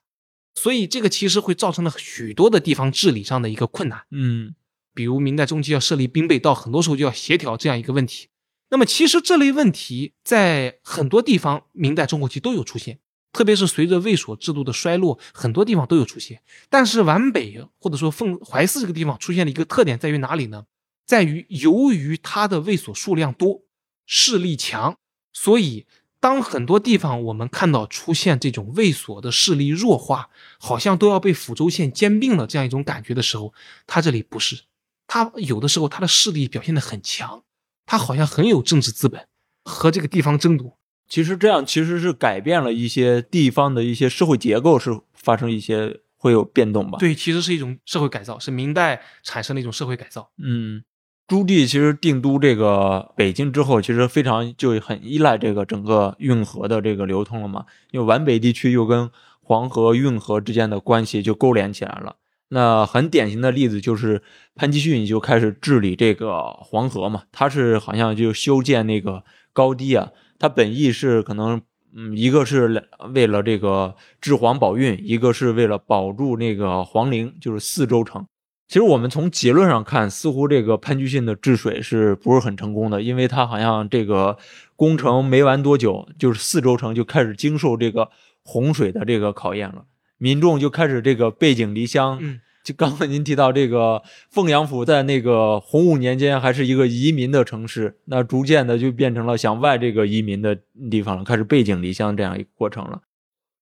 [0.56, 4.04] 所以这个其实会造成了许多的地方治理上的一个困难。
[4.12, 4.56] 嗯
[4.94, 8.28] 比如明代中期要设立兵备道，很多时候就要协调这样一个问题。
[8.70, 13.00] 那么其实这类问题在很多地方明代中后期都有出现，
[13.32, 16.42] 特别是随着卫所制度的衰落，很多地方都有出现。
[16.70, 20.66] 但是皖北或者说凤淮泗这个地方出现的一个特点在于哪里呢？
[21.06, 23.64] 在于由于它的卫所数量多，
[24.06, 24.98] 势力强，
[25.34, 25.86] 所以
[26.20, 33.54] 当很多地方我们看到出现这种卫所的势力弱化，好像都要被抚州县兼并了这样一种感觉的时候，
[33.88, 34.64] 它这里不是。
[35.08, 37.44] 他有的时候他的势力表现得很强，
[37.88, 39.28] 他好像很有政治资本，
[39.64, 40.78] 和这个地方争夺。
[41.10, 50.30] 其实这样其实是改变了一些地方的一些社会结构，是发生一些会有变动吧？，对，其实是一种社会改造，是明代产生的一种社会改造。
[50.38, 50.84] 嗯，
[51.28, 59.10] 朱棣其实定都这个北京之后，其实非常就很依赖这个整个运河的这个流通了嘛，因为皖北地区又跟
[59.42, 62.18] 黄河运河之间的关系就勾连起来了。
[62.50, 64.22] 那很典型的例子就是
[64.56, 71.62] 潘基训就开始治理这个黄河嘛，他是好像就修建那个高堤啊，他本意是可能，
[71.94, 78.26] 嗯，一个是为了这个治黄保运，一个是为了保住那个皇陵，就是四州城。
[78.68, 83.02] 其实我们从结论上看，似乎这个潘居信的治水是不是很成功的？
[83.02, 84.38] 因为他好像这个
[84.76, 88.10] 工程没完多久，就是四州城就开始经受这个
[88.44, 89.86] 洪水的这个考验了，
[90.20, 92.20] 民众就开始这个背井离乡。
[92.22, 100.58] 嗯，就刚才您提到这个凤阳府，在那个洪武年间还是一个移民的城市，那逐渐的就变成了向外这个移民的
[100.92, 103.02] 地方了，开始背井离乡这样一个过程了。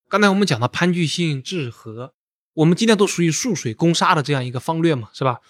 [0.09, 2.13] 刚才我们讲到潘巨信治河，
[2.55, 5.41] 我们今天都属于束水攻沙的这样一个方略嘛，是吧？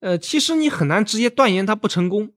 [0.00, 2.32] 呃，其实你很难直接断言它不成功。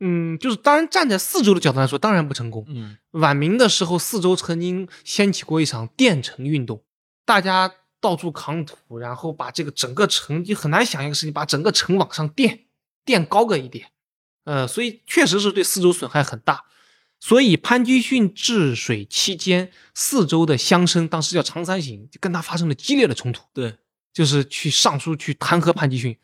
[0.00, 2.64] 嗯，就是当然站在四周的角度来说，当然不成功。
[2.68, 6.82] 嗯晚明的时候，四周曾经掀起过一场电城运动，
[7.24, 12.64] 大家到处扛土，然后把这个整个城，你很难想一个事情，把整个城往上垫，
[13.04, 13.92] 垫高个一点。
[14.44, 16.64] 呃，所以确实是对四周损害很大。
[17.20, 23.78] 所以潘基训治水期间，四周的乡绅当时叫常三省，就跟他发生了激烈的冲突，对，
[24.12, 26.18] 就是去上书去弹劾潘基训。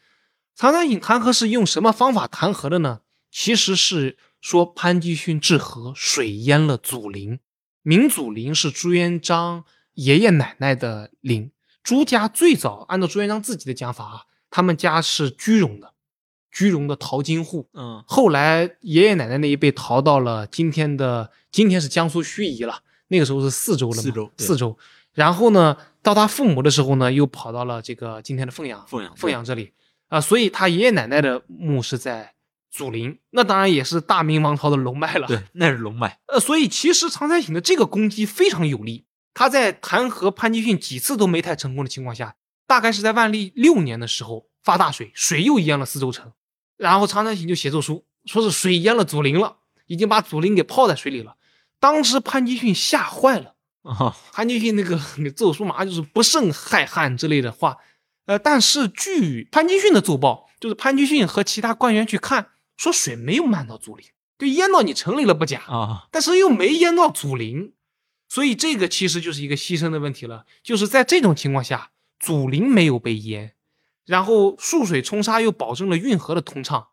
[0.56, 3.02] 常三省弹劾是用什么方法弹劾的呢？
[3.30, 7.38] 其实是说潘基训治河，水淹了祖陵。
[7.82, 9.64] 明祖陵是朱元璋
[9.94, 11.52] 爷爷奶奶的陵。
[11.88, 15.94] 朱家最早按照朱元璋自己的讲法啊，他们家是居庸的，
[16.53, 17.66] 居庸的淘金户。
[17.72, 24.77] 嗯后来爷爷奶奶那一辈逃到了今天的，今天是江苏盱眙了，那个时候是四州了嘛，四州对四州。
[25.14, 29.72] 然后呢，到他父母的时候呢，又跑到了这个今天的凤阳，凤阳凤阳这里
[30.09, 32.35] 啊、所以他爷爷奶奶的墓是在
[32.70, 35.27] 祖陵，那当然也是大明王朝的龙脉了。
[35.27, 36.18] 对，那是龙脉。
[36.27, 39.07] 呃，所以其实常三省的这个攻击非常有力。
[39.34, 42.36] 他在弹劾潘基训几次都没太成功的情况下，
[42.66, 46.32] 大概是在万历六年的时候发大水，水又淹了四周城，
[46.76, 51.36] 然后常三省就写奏书，说是水淹了祖陵了，已经把祖陵给泡在水里了。
[51.80, 57.76] 当时潘基训吓坏了，啊，潘基训那个那个奏书马上就是不胜害汉之类的话。
[58.26, 64.06] 呃，但是据潘基训的奏报，就是潘基训和其他官员去看，说水没有漫到祖陵，
[64.38, 67.72] 就淹到你城里了不假，啊，但是又没淹到祖陵，
[68.28, 70.44] 所以这个其实就是一个牺牲的问题了。
[70.62, 73.52] 就是在这种情况下，祖陵没有被淹，
[74.04, 76.88] 然后束水冲沙又保证了运河的通畅，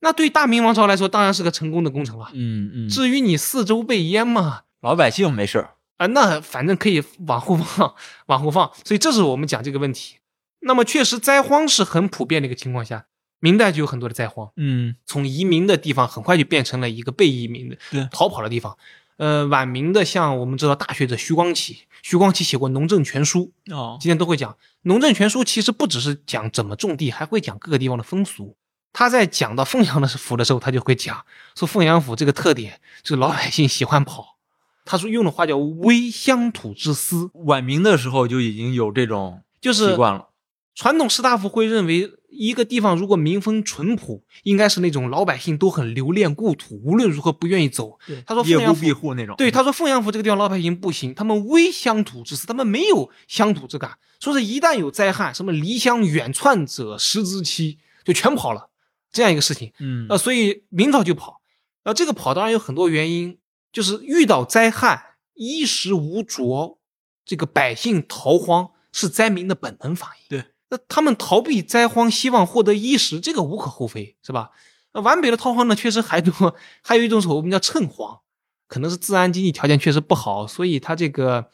[0.00, 2.30] 那对大明王朝来说当然是个成功的工程了。
[2.34, 5.70] 嗯嗯，至于你四周被淹嘛，老百姓没事儿。
[5.96, 7.94] 啊，那反正可以往后放，
[8.26, 8.70] 往后放。
[8.84, 10.16] 所以这是我们讲这个问题。
[10.60, 13.06] 那么确实灾荒是很普遍的一个情况下，
[13.40, 14.50] 明代就有很多的灾荒。
[14.56, 18.76] 嗯，从移民的地方很快就变成了一个被移民的、逃跑的地方。
[19.16, 24.52] 呃，晚明的像我们知道大学者徐光启，徐光启写过《农政全书》，哦，今天都会讲
[24.82, 28.56] 《农政全书》，其实不只是讲怎么种地，还会讲各个地方的风俗。
[28.92, 31.24] 他在讲到凤阳的府的时候，他就会讲
[31.54, 34.36] 说凤阳府这个特点就是老百姓喜欢跑。
[34.84, 40.28] 他说用的话叫“微乡土之思晚明的时候就已经有这种”，就是习惯了。
[40.74, 47.98] 传统士大夫会认为，一个地方如果民风淳朴，应该是那种老百姓都很留恋故土，无论如何不愿意走。
[48.26, 49.34] 他说夜不凤阳府闭户那种。
[49.36, 53.98] 对，他说凤阳府这个地方老百姓不行，他们微乡土之思，他们没有乡土之感。
[54.20, 58.70] 说是一旦有灾害，什么离乡远窜者十之七，就全跑了，
[59.12, 59.72] 这样一个事情。
[59.78, 61.40] 嗯，呃，所以明朝就跑。
[61.84, 63.38] 呃，这个跑当然有很多原因，
[63.72, 66.78] 就是遇到灾害，衣食无着，
[67.24, 70.28] 这个百姓逃荒是灾民的本能反应。
[70.28, 74.50] 对，那他们逃避灾荒，希望获得衣食，这个无可厚非，是吧？
[74.92, 76.32] 那皖北的逃荒呢，确实还多，
[76.82, 78.20] 还有一种所谓我们叫趁荒，
[78.66, 81.50] 可能是自然经济条件确实不好，所以他这个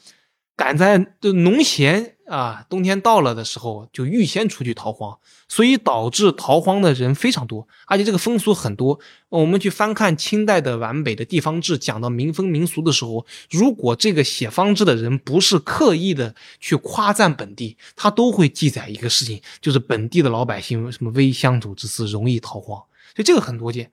[0.57, 5.19] 赶在就农闲啊，冬天到了的时候就预先出去逃荒，
[5.49, 8.99] 所以导致逃荒的人非常多，而且这个风俗很多。
[9.29, 22.79] 我们去翻看清代的皖北的地方志，讲到民风民俗的时候，如果这个写方志的人不是刻意的去夸赞本地，他都会记载一个事情，就是本地的老百姓什么危乡土之思，容易逃荒，
[23.15, 23.93] 所以这个很多见。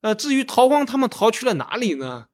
[0.00, 2.28] 呃，至于逃荒，他们逃去了哪里呢？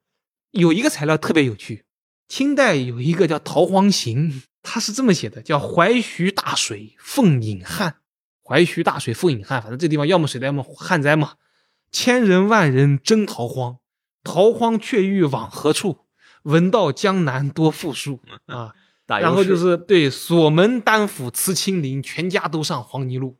[0.51, 1.83] 有一个材料特别有趣。
[2.29, 4.31] 清代有一个叫《逃荒行》，
[4.63, 7.95] 他是这么写的：叫淮徐大水，奉引旱。
[8.43, 11.33] 淮徐大水，奉引旱，反正这地方要么水灾，要么旱灾嘛。
[11.91, 13.77] 千人万人争逃荒，
[14.23, 16.05] 逃荒却欲往何处？
[16.43, 18.73] 闻道江南多富庶啊。
[19.07, 23.37] 然后就是对锁门单斧辞青林，全家都上黄泥路。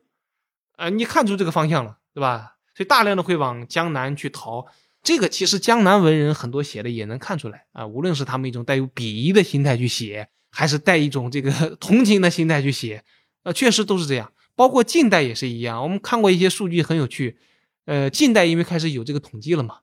[0.75, 2.57] 啊，你看出这个方向了，对吧？
[2.75, 4.65] 所以大量的会往江南去逃。
[5.01, 13.03] 这个其实江南文人很多写的也能看出来啊，无论是他们一种带有鄙夷的心态去写，还是带一种这个 同情的心态去写，
[13.43, 14.31] 呃，确实都是这样。
[14.55, 17.37] 包括近代也是一样，我们看过一些数据很有趣，
[17.85, 19.77] 呃，近代因为开始有这个统计了嘛。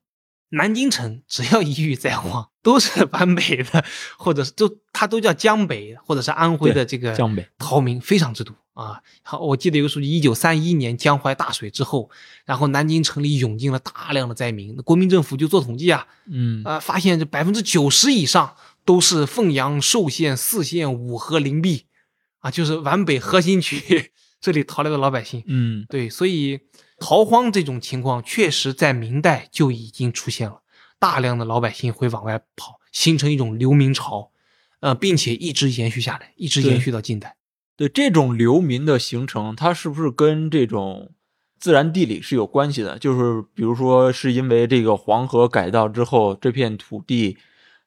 [0.51, 3.85] 南京城只要一遇灾荒，都是皖北的，
[4.17, 8.99] 或者是都它都叫江北，或者是安徽的这个江北逃民非常之多啊。
[9.21, 12.09] 好，我记得有个数据，一九三一年江淮大水之后，
[12.45, 18.55] 然后南京城里涌进了大量的灾民，国民政府就做统计啊，嗯啊，发现这百分之九十以上
[18.89, 21.85] 都是凤阳、寿县、泗县、五河、灵璧
[22.39, 24.11] 啊，就是皖北核心区
[24.41, 25.43] 这里逃来的老百姓。
[25.45, 26.61] 嗯，对，所以。
[27.01, 30.63] 逃荒这种情况确实在明代就已经出现了，
[30.99, 34.31] 大量的老百姓会往外跑，形成一种流民潮，
[34.81, 37.37] 呃，并且一直延续下来，一直延续到近代。
[37.77, 41.13] 对这种流民的形成，它是不是跟这种
[41.57, 42.99] 自然地理是有关系的？
[42.99, 47.37] 就是比如说，是因为这个黄河改道之后，这片土地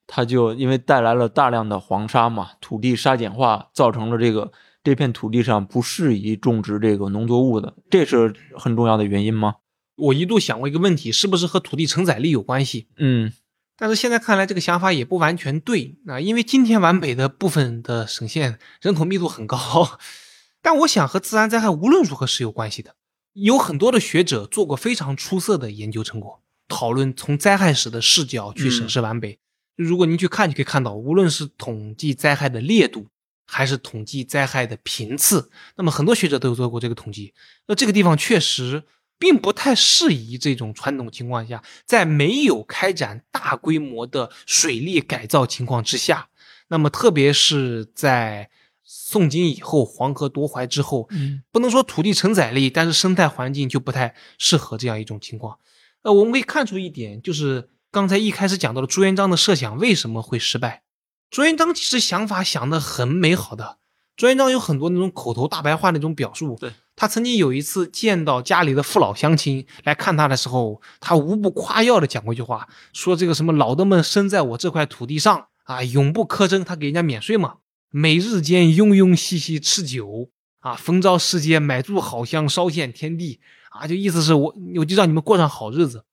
[0.06, 4.52] 它就因为带来了大量的黄沙嘛，土地沙碱化，造成了这个。
[4.84, 9.54] 这片土地上不适宜种植这个农作物的，这是很重要的原因吗？
[9.94, 12.88] 我一度想过一个问题，是不是和土地承载力有关系？
[12.96, 13.32] 嗯，
[13.76, 20.00] 但是现在看来，这个想法也不完全对啊，因为今天皖北的部分的省县人口密度很高，
[20.60, 22.96] 但我想和自然灾害无论如何是有关系的。
[23.34, 29.38] 有很多的学者做过非常出色的研究成果，讨论从灾害史的视角去审视皖北。
[29.76, 33.06] 如果您去看，就可以看到，无论是统计灾害的烈度。
[33.44, 37.34] 还是统计灾害的频次，那么很多学者都有做过这个统计。
[37.66, 38.84] 那这个地方确实
[39.18, 46.28] 并不太适宜这种传统情况下，在没有开展大规模的水利改造情况之下，
[46.68, 48.48] 那么特别是在
[48.82, 55.58] 宋金以后，黄河夺淮之后，嗯，不能说土地承载力，但是生态环境就不太适合这样一种情况。
[56.02, 60.82] 呃，我们可以看出一点，就是刚才一开始讲到了朱元璋的设想为什么会失败。
[61.30, 63.76] 朱元璋其实想法想的很美好的，
[64.16, 66.56] 朱元璋有很多那种口头大白话那种表述。
[66.58, 77.56] 对他曾经有一次见到家里的父老乡亲来看他的时候，他无不夸耀的讲过一句话，说这个什么老的们生在我这块土地上啊，永不苛征，他给人家免税嘛，
[77.90, 80.30] 每日间庸庸兮兮吃酒
[80.60, 86.06] 啊，逢朝时节买柱好香烧献天地啊，就意思是我我就让你们过上好日子。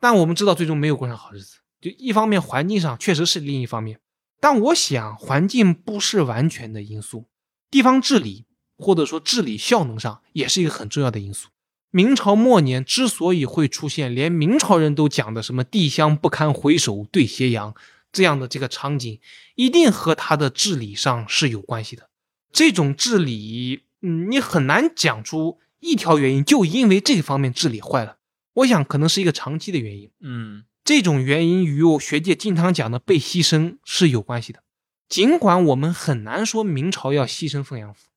[0.00, 4.00] 但我们知道最终没有过上好日子，就一方面环境上确实是，另一方面。
[4.40, 7.26] 但我想，环境不是完全的因素，
[7.70, 8.46] 地方治理
[8.78, 11.50] 或者说治理效能上也是一个很重要的因素。
[11.90, 17.74] 明朝末年之所以会出现连明朝人都讲的什么“地乡不堪回首对斜阳”
[18.10, 19.20] 这样的这个场景，
[19.56, 22.08] 一定和它的治理上是有关系的。
[22.52, 28.16] 这种治理，嗯，你很难讲出一条原因，就因为这方面治理坏了。
[28.54, 30.10] 我想，可能是一个长期的原因。
[30.20, 30.64] 嗯。
[30.82, 34.60] 这种原因与我学界经常讲的被牺牲是有关系的。
[35.08, 38.08] 尽管我们很难说明朝要牺牲凤阳府，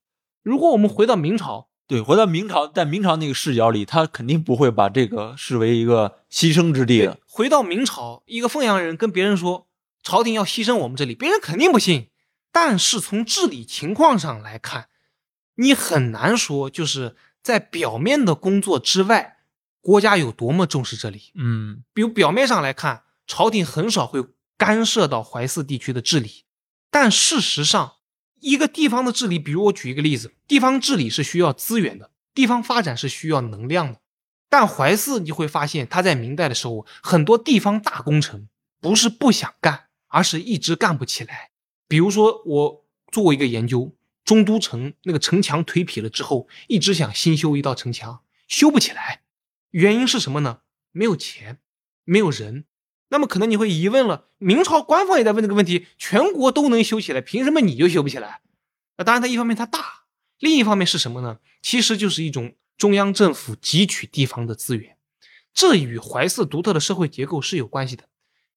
[0.41, 7.19] 如果我们回到明朝，对，回到明朝，在明朝那个视角里，他肯定不会把这个视为一个牺牲之地的。
[7.27, 9.67] 回到明朝，一个凤阳人跟别人说
[10.01, 12.07] 朝廷要牺牲我们这里，别人肯定不信。
[12.51, 14.87] 但是从治理情况上来看，
[15.55, 19.32] 你很难说就是在表面的工作之外。
[19.83, 21.33] 国家有多么重视这里？
[21.35, 24.23] 嗯，比如表面上来看，朝廷很少会
[24.57, 26.45] 干涉到淮泗地区的治理，
[26.89, 27.95] 但事实上，
[28.39, 33.99] 一个地方的治理，比如我举一个例子，地方治理是需要资源的，地方发展是需要能量的。
[34.49, 38.47] 但淮泗你会发现，他在明代的时候，很多地方大工程
[38.79, 41.49] 不是不想干，而是一直干不起来。
[41.89, 49.22] 比如说，我做过一个研究，中都城那个城墙颓圮了之后，一直想新修一道城墙，修不起来。
[49.73, 50.59] 原因是什么呢？
[50.91, 51.57] 没有钱，
[52.05, 52.65] 没有人。
[53.09, 58.41] 那么可能你会疑问了，明朝官方也在问这个问题，全国都能修起来，凭什么你就修不起来？
[58.97, 60.05] 那当然，它一方面它大，
[60.39, 61.39] 另一方面是什么呢？
[61.61, 64.97] 其实就是一种中央政府汲取地方的资源，
[65.53, 68.05] 这与怀寺独特的社会结构是有关系的。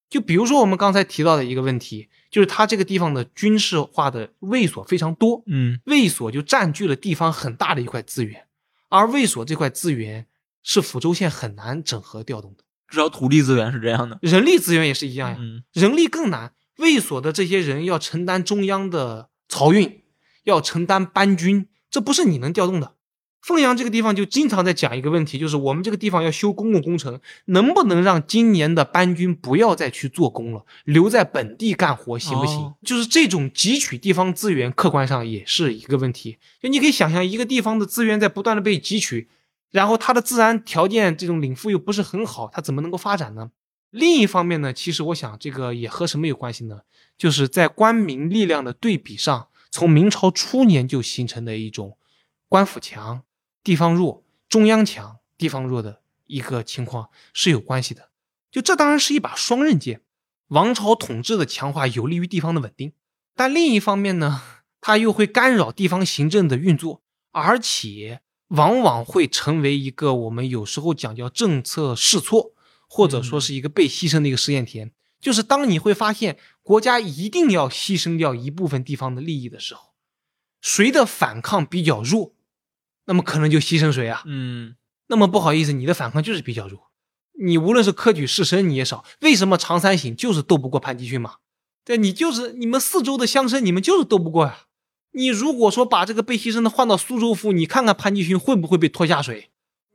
[0.09, 8.47] 就比如说我们刚才提到的一个问题，就是它这个地方的军事化的卫所非常多，嗯卫所就占据了地方很大的一块资源，
[8.89, 10.25] 而卫所这块资源
[10.69, 14.19] 是抚州县很难整合调动的，至少土地资源是这样的。
[14.21, 16.51] 人力资源也是一样呀，嗯人力更难。
[16.79, 20.01] 卫所的这些人要承担中央的漕运，
[20.43, 22.95] 要承担搬军，这不是你能调动的。
[23.41, 32.57] 凤阳这个地方就经常在讲一个问题，就是我们这个地方要修公共工程，能不能让今年的搬军不要再去做工了，留在本地干活，行不行？
[32.57, 36.37] 哦就是这种汲取地方资源，客观上也是一个问题。
[36.61, 39.29] 就你可以想象，一个地方的资源在不断的被汲取，
[39.71, 43.51] 然后它的自然条件这种禀赋又不是很好，它怎么能够发展呢？
[43.89, 46.81] 另一方面呢，其实我想这个也和什么有关系呢？
[47.17, 51.97] 就是在官民力量的对比上，从明朝初年就形成的一种
[52.49, 53.23] 官府强、
[53.63, 58.09] 地方弱、中央强、地方弱的一个情况是有关系的。
[58.51, 60.01] 就这当然是一把双刃剑，
[60.47, 62.93] 王朝统治的强化有利于地方的稳定，
[63.35, 64.41] 但另一方面呢，
[64.81, 67.01] 它又会干扰地方行政的运作，
[67.31, 72.53] 而且往往会成为一个我们有时候讲叫政策试错，
[72.87, 74.91] 或者说是一个被牺牲的一个试验田。
[75.19, 79.93] 就是当你会发现国家一定要牺牲掉一部分地方的利益的时候，
[80.61, 82.33] 谁的反抗比较弱，
[83.05, 84.23] 那么可能就牺牲谁啊。
[84.25, 84.75] 嗯
[85.07, 86.91] 那么不好意思，你的反抗就是比较弱。
[87.39, 91.35] 你无论是科举士绅你也少，为什么常三省就是斗不过潘基训嘛？
[91.83, 94.66] 对，你就是你们四周的乡绅，你们就是斗不过呀。
[95.17, 99.49] 你如果说把这个被牺牲的换到苏州府，你看看潘基训会不会被拖下水？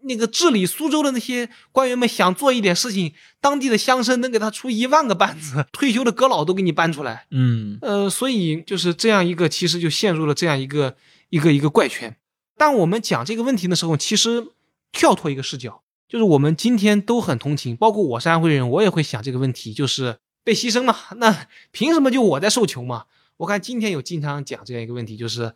[0.04, 7.26] 那个治理苏州的那些官员们想做一点事情，当地的乡绅能给他出一万个绊子， 退休的阁老都给你搬出来。
[7.30, 10.96] 嗯呃，所以就是这样一个，其实就陷入了这样一个
[11.30, 12.16] 一个一个怪圈。
[12.56, 14.48] 当我们讲这个问题的时候，其实
[14.90, 23.04] 跳脱一个视角，就是我们今天都很同情，包括我是安徽人，我也会想这个问题，就是被牺牲嘛，那凭什么就我在受穷嘛？
[23.38, 25.54] 我看今天有经常讲这样一个问题，就是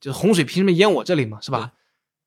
[0.00, 1.72] 就是洪水凭什么淹我这里嘛，是吧？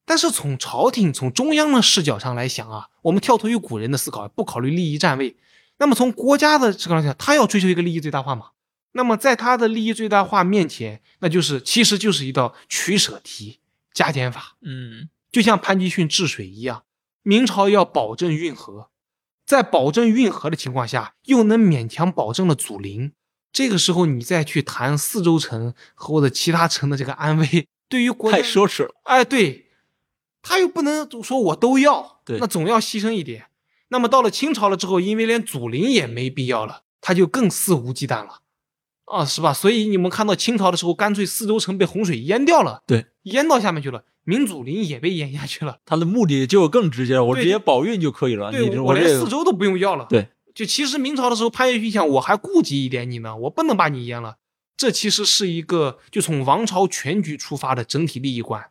[0.06, 5.36] 但是从朝廷、从中央的视角上来想啊，我们跳脱于古人的思考，不考虑利益站位，
[5.78, 8.48] 那么从国家的视角上讲，他要追求一个利益最大化嘛？
[8.94, 13.60] 那么在他的利益最大化面前，那就是其实就是一道取舍题、
[13.94, 14.58] 加减法。
[14.62, 16.86] 嗯就像潘基训治水一样，
[17.22, 18.90] 明朝要保证运河，
[19.46, 23.14] 在保证运河的情况下，又能勉强保证了祖陵。
[23.52, 28.92] 这个时候，你再去谈四周城和或者其他城的这个安危，对于国家太奢侈了。
[29.04, 29.68] 哎，对，
[30.42, 33.46] 他又不能说我都要，对那总要牺牲一点。
[33.90, 38.42] 那么到了清朝了之后，因为连祖陵也没必要了，他就更肆无忌惮了，
[39.06, 39.52] 啊，是吧？
[39.52, 45.80] 所以你们看到清朝的时候，干脆四周城被洪水淹掉了，对，淹到下面去了，明祖陵也被淹下去了。
[45.86, 48.52] 他的目的就更直接了，我直接保运就可以了。
[48.52, 50.06] 你对，我连四周都不用要了。
[50.08, 50.30] 对，
[50.60, 54.36] 就其实明朝的时候，潘岳勋想，我还顾及一点你呢，我不能把你阉了。
[54.76, 58.70] 这其实是一个就从王朝全局出发的整体利益观。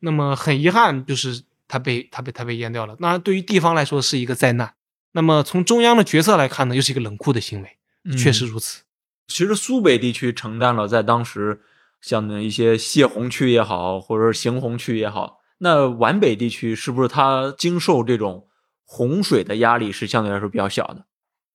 [0.00, 2.96] 那么很遗憾，就是他被他被他被阉掉了。
[2.98, 4.74] 那对于地方来说是一个灾难。
[5.12, 7.78] 那么从中央的决策来看呢，又是一个冷酷的行为，
[8.18, 8.82] 确实嗯如此。
[9.28, 11.60] 其实苏北地区承担了在当时
[12.00, 18.48] 像那一些泄洪区也好，或者是行洪区也好，那皖北地区是不是它经受这种
[18.84, 21.06] 洪水的压力是相对来说比较小的？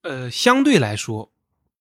[0.05, 1.31] 呃，相对来说，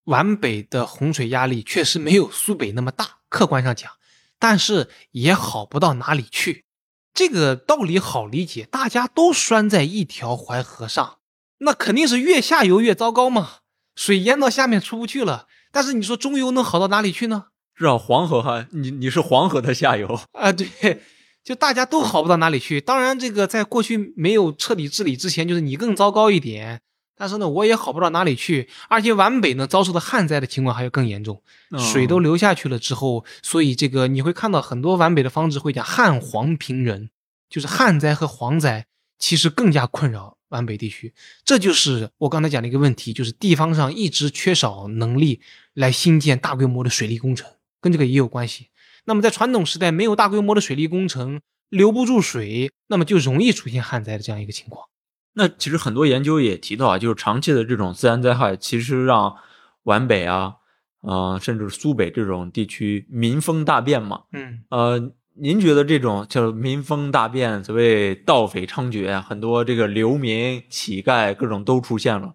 [0.05, 3.91] 皖北的洪水压力确实没有苏北那么大，客观上讲，
[4.39, 6.65] 但是也好不到哪里去。
[7.13, 11.19] 这个道理好理解，大家都拴在一条淮河上，
[11.59, 13.59] 那肯定是越下游越糟糕嘛，
[13.95, 15.47] 水淹到下面出不去了。
[15.71, 17.49] 但是你说中游能好到哪里去呢？
[17.77, 21.03] 至少黄河哈，你你是黄河的下游，啊，对，
[21.45, 22.81] 就大家都好不到哪里去。
[22.81, 26.81] 当然，这个在过去没有彻底治理之前，就是你更糟糕一点。
[27.17, 31.43] 但是呢，我也好不到哪里去，而且皖北呢遭受的旱灾的情况还要更严重，
[31.79, 37.11] 水都流下去了之后，所以这个你会看到很多皖北的方志会讲旱黄平人，
[37.49, 38.87] 就是旱灾和蝗灾
[39.19, 41.15] 其实更加困扰皖北地区。
[41.45, 45.41] 这就是我刚才讲的一个问题，就是地方上一直缺少能力
[45.75, 47.49] 来兴建大规模的水利工程，
[47.81, 48.71] 跟这个也有关系。
[49.05, 54.89] 那么在传统时代没有大规模的水利工程，留不住水，那么就容易出现旱灾的这样一个情况。
[55.35, 59.37] 那其实很多研究也提到啊，就是长期的这种自然灾害，其实让
[59.83, 60.55] 皖北啊，
[61.03, 64.23] 呃，甚至苏北这种地区民风大变嘛。
[64.33, 72.35] 嗯，呃，您觉得这种叫民风大变，所谓盗匪猖獗啊，很多这个流民、乞丐各种都出现了。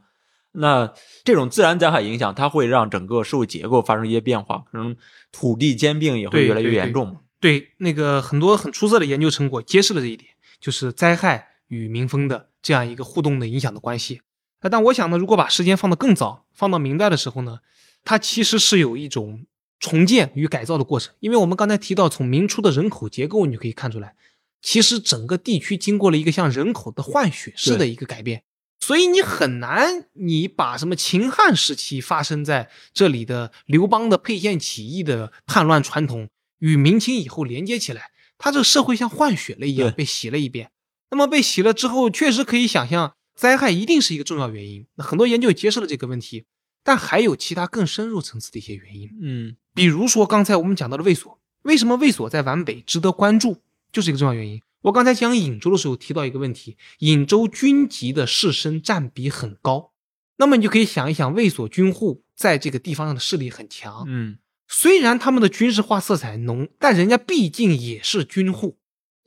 [0.51, 0.91] 那
[1.23, 4.95] 这种自然灾害影响，它会让整个社会结构发生一些变化，可能
[5.31, 7.21] 土地兼并也会越来越严重嘛。
[7.39, 14.21] 对，那个很多很出色的研究成果揭示了这一点，就是灾害与民风的这样一个互动的影响的关系。
[14.61, 17.59] 那但我想呢，如果把时间放得更早，放到明代的时候呢，
[18.03, 19.45] 它其实是有一种
[19.79, 21.15] 重建与改造的过程。
[21.19, 24.15] 因为我们刚才提到，从明初的人口结构，你就可以看出来，
[24.61, 28.43] 其实整个地区经过了一个像人口的换血式的一个改变。
[28.81, 36.29] 所以你很难，你把什么秦汉时期发生在这里的刘邦的沛县起义的叛乱传统
[36.59, 40.71] 与明清以后连接起来，它这个社会像换血了一样被洗了一遍。
[41.11, 44.85] 那么被洗了之后，确实可以想象，灾害一定是一个重要原因。
[44.95, 46.45] 那很多研究也揭示了这个问题，
[46.83, 49.09] 但还有其他更深入层次的一些原因。
[49.21, 54.61] 嗯，比如说刚才我们讲到的卫所，为什么卫所在皖北值得关注，就是一个重要原因。
[54.83, 59.91] 我刚才讲颍州的时候提到一个问题，颍州军籍的士绅占比很高，
[60.37, 64.05] 那么你就可以想一想，卫所军户在这个地方上的势力很强。
[64.07, 64.37] 嗯，
[64.69, 68.77] 虽然他们的军事化色彩浓，但人家毕竟也是军户，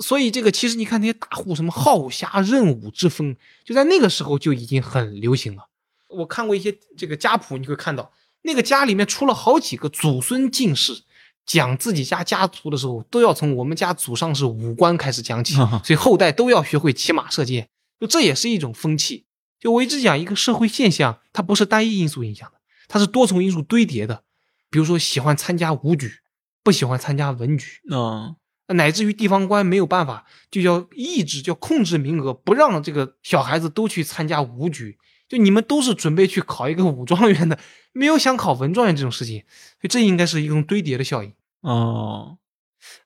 [0.03, 5.68] 所以这个其实你看那些大户，什么好侠任武之风，就在那个时候就已经很流行了。
[6.09, 11.05] 我看过一些这个家谱，你会看到那个家里面出了好几个祖孙进士。
[11.44, 19.26] 讲自己家家族的时候，都要从我们家祖上是武官开始讲起， 所以后代都要学会骑马射箭，就这也是一种风气。
[19.59, 24.22] 就我一直讲一个社会现象，它不是单一因素影响的，它是多重因素堆叠的。
[24.70, 26.20] 比如说喜欢参加武举，
[26.62, 28.36] 不喜欢参加文举，嗯，
[28.73, 34.99] 乃至于地方官没有办法，就要抑制，叫控制名额，不让这个小孩子都去参加武举。
[35.29, 37.59] 就你们都是准备去考一个武状元的，
[37.93, 39.41] 没有想考文状元这种事情，
[39.81, 41.33] 所以这应该是一种堆叠的效应。
[41.62, 42.37] 哦，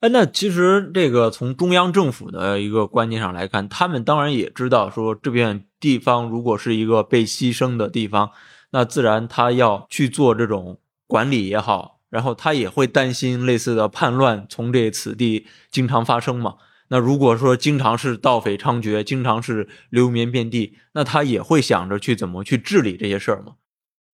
[0.00, 8.30] 哎，那其实这个从中央政府的一个观念上来看，他们当然也知道说这片地方如果是一个被牺牲的地方，
[8.70, 16.56] 那自然他要去做这种管理也好，然后他也会担心类似的叛乱从这此地经常发生嘛。
[16.88, 23.56] 那如果说经常是盗匪猖獗，经常是流民遍地，那他也会想着去怎么去治理这些事儿嘛？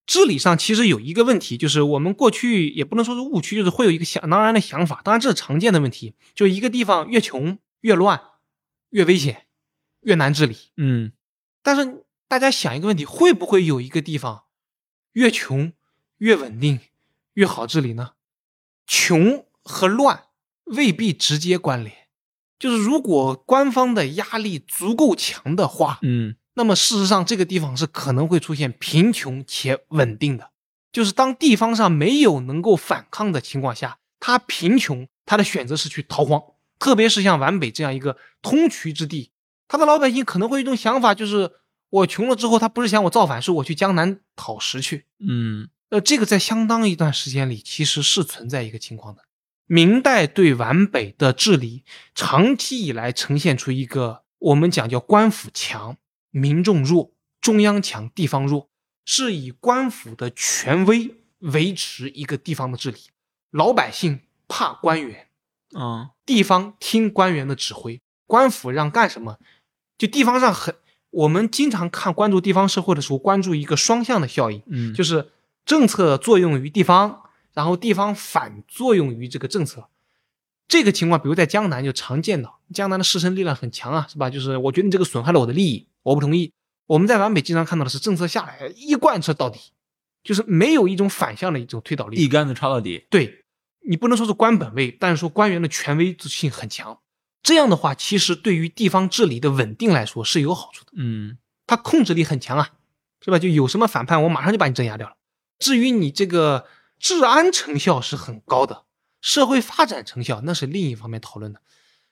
[0.06, 8.20] 治理上其实有一个问题，就是我们过去也不能说是误区，就是会有一个想当然的想法，当然这是常见的问题，就一个地方越穷越乱，
[8.90, 9.46] 越危险，
[10.00, 10.56] 越难治理。
[10.76, 11.12] 嗯，
[11.62, 14.44] 但是大家想一个问题，会不会有一个地方
[15.12, 15.72] 越穷
[16.18, 16.80] 越稳定，
[17.34, 18.12] 越好治理呢？
[18.86, 20.24] 穷和乱
[20.64, 21.96] 未必直接关联。
[22.58, 30.50] 就是如果官方的压力足够强的话，嗯，那么事实上这个地方是可能会出现贫穷且稳定的。
[30.92, 36.40] 就是当地方上没有能够反抗的情况下，他贫穷，他的选择是去逃荒。
[36.78, 39.32] 特别是像皖北这样一个通衢之地，
[39.68, 41.50] 他的老百姓可能会有一种想法，就是
[41.90, 45.06] 我穷了之后，他不是想我造反，是我去江南讨食去。
[45.18, 49.20] 嗯，呃，这个在相当一段时间里其实是存在一个情况的。
[49.66, 51.84] 明代对皖北的治理，
[52.14, 55.98] 长期以来呈现出一个我们讲叫官府强、
[56.30, 57.12] 民众弱、
[57.42, 58.70] 中央强、地方弱，
[59.04, 62.98] 是以官府的权威维持一个地方的治理。
[63.50, 65.28] 老百姓怕官员，
[65.74, 69.36] 啊，地方听官员的指挥，官府让干什么，
[69.98, 70.74] 就地方上很。
[71.10, 75.30] 我们经常看关注地方社会的时候，关注一个双向的效应，嗯，就是
[75.64, 77.20] 政策作用于地方。
[77.54, 79.86] 然后地方反作用于这个政策，
[80.66, 84.30] 这个情况，比如在江南就常见到，江南的士绅力量很强啊，是吧？
[84.30, 86.50] 就是我觉得你这个损害了我的利益，我不同意。
[86.86, 89.60] 我们在皖北经常看到的是政策下来一贯彻到底，
[90.24, 93.04] 就是没有一种反向的一种推导力，一竿子插到底。
[93.10, 93.44] 对
[93.86, 97.00] 你不能说是官本位，但是说官员的权威性很强。
[97.42, 100.92] 这样的话，其实对于地方治理的稳定来说是有好处的。
[100.96, 101.36] 嗯，
[101.66, 102.70] 他控制力很强啊，
[103.22, 103.38] 是吧？
[103.38, 105.16] 就有什么反叛，我马上就把你镇压掉了。
[105.62, 106.66] 至于你这个。
[107.04, 108.84] 治安成效是很高的，
[109.20, 111.60] 社会发展成效那是另一方面讨论的。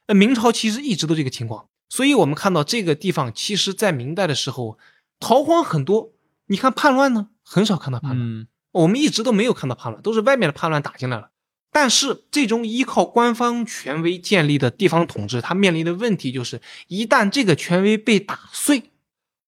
[0.09, 4.81] 那明朝其实一直都这个情况，所以我们看到这个地方，其实在明代的时候
[5.21, 6.11] 逃荒很多。
[6.47, 11.31] 你看叛乱呢，很少看到叛乱，我们一直都没有看到叛乱，都是外面的叛乱打进来了。
[11.71, 18.91] 但是这种依靠官方权威建立的地方统治，它面临的问题就是，一旦这个权威被打碎，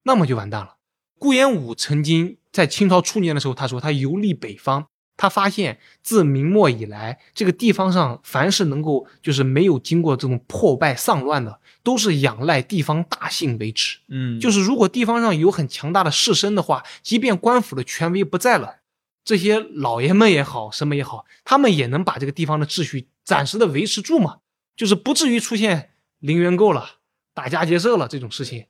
[0.04, 0.76] 那么就完蛋了。
[1.18, 4.86] 顾炎武曾经在清朝初年的时候，他说他游历北方。
[5.14, 13.98] 他发现，自明末以来，这个地方上凡是能够就是没有经过这种破败丧乱的，都是仰赖地方大姓维持。
[14.08, 18.78] 嗯，就是如果地方上有很强大的士绅的话，即便官府的权威不在了，
[19.22, 24.38] 这些老爷们也好，什么也好，他们也能把这个地方的秩序暂时的维持住嘛，
[24.74, 26.96] 就是不至于出现零元购了、
[27.34, 28.64] 打家劫舍了这种事情。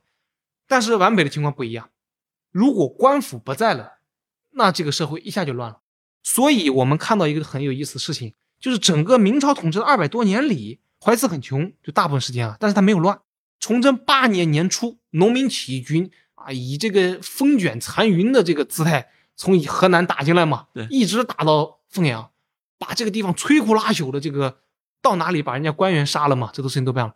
[0.67, 1.89] 但是皖北的情况不一样，
[2.53, 3.93] 如果官府不在了，
[4.51, 5.79] 那这个社会一下就乱了。
[6.21, 13.19] 所以，我们看到一个很有意思的事情，就是整个明朝统治的二百多年里，怀慈很穷，就大部分时间啊，但是他没有乱。
[13.59, 22.29] 崇祯八年年初，农民起义军啊，以这个风卷残云的这个姿态从河南打进来嘛，对一直打到凤阳，
[22.77, 24.59] 把这个地方摧枯拉朽的这个
[25.01, 27.15] 到哪里把人家官员杀了嘛，这个事情都办了，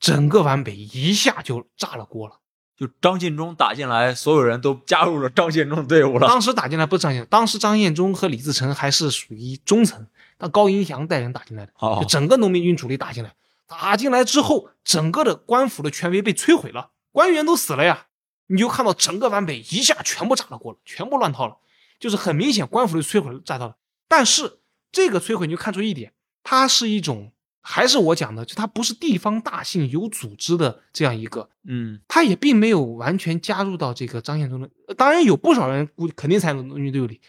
[0.00, 2.40] 整个皖北一下就炸了锅了。
[2.76, 6.26] 就张献忠打进来，所有人都加入了张献忠队伍了。
[6.26, 10.06] 当时打进来不是张献忠，当时张献忠和李自成还是属于中层，
[10.38, 13.34] 但高迎祥带人打进来的，哦就整个农民军主力打进来，
[13.68, 18.06] 打进来之后，整个的官府的权威被摧毁了，官员都死了呀，
[18.48, 21.58] 你就看到整个皖北一下全部炸了锅了，全部乱套了，
[22.00, 23.76] 就是很明显官府的摧毁炸到了。
[24.08, 24.58] 但是
[24.90, 26.12] 这个摧毁你就看出一点，
[26.42, 27.31] 它是一种，
[27.62, 31.48] 还是我讲的，就它不是地方大姓有组织的这样一个。
[31.64, 37.20] 嗯，他也并没有完全加入到这个张献忠的，呃当然有不少人估计肯定参与农民队伍里，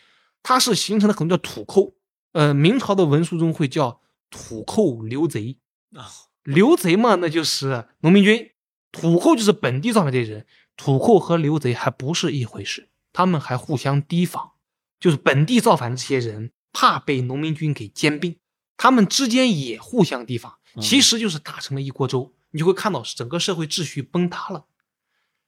[0.42, 1.94] 他是形成了很多叫土寇，
[2.32, 5.58] 呃，明朝的文书中会叫土寇流贼
[5.96, 6.10] 啊，
[6.44, 8.50] 流贼嘛，那就是农民军，
[8.92, 14.54] 土寇就是本地造反这些人，土寇和流贼还不是一回事，他们还互相提防，
[15.00, 18.38] 就是本地造反的这些人怕被农民军给兼并，
[18.78, 22.34] 他们之间也互相提防，嗯其实就是打成了一锅粥。
[22.52, 24.66] 你就会看到整个社会秩序崩塌了。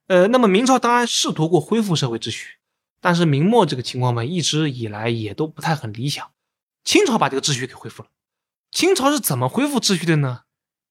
[0.08, 2.56] 呃，那么明朝当然试图过恢复社会秩序，
[3.00, 6.32] 但是明末这个情况嘛，一直以来也都不太很理想。
[6.84, 8.10] 清朝把这个秩序给恢复了。
[8.72, 10.42] 清朝是怎么恢复秩序的呢？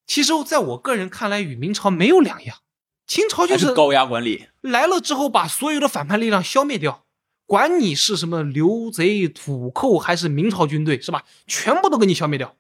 [0.07, 2.59] 其实，在我个人看来，与明朝没有两样。
[3.07, 4.49] 清朝就是高压管理。
[4.61, 7.04] 来了之后，把所有的反叛力量消灭掉，
[7.47, 11.25] 管你是什么流贼、土寇还是明朝军队，是吧？
[11.47, 12.57] 全部都给你消灭掉。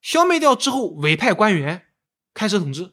[0.00, 1.86] 消灭掉之后，委派官员
[2.32, 2.92] 开始统治，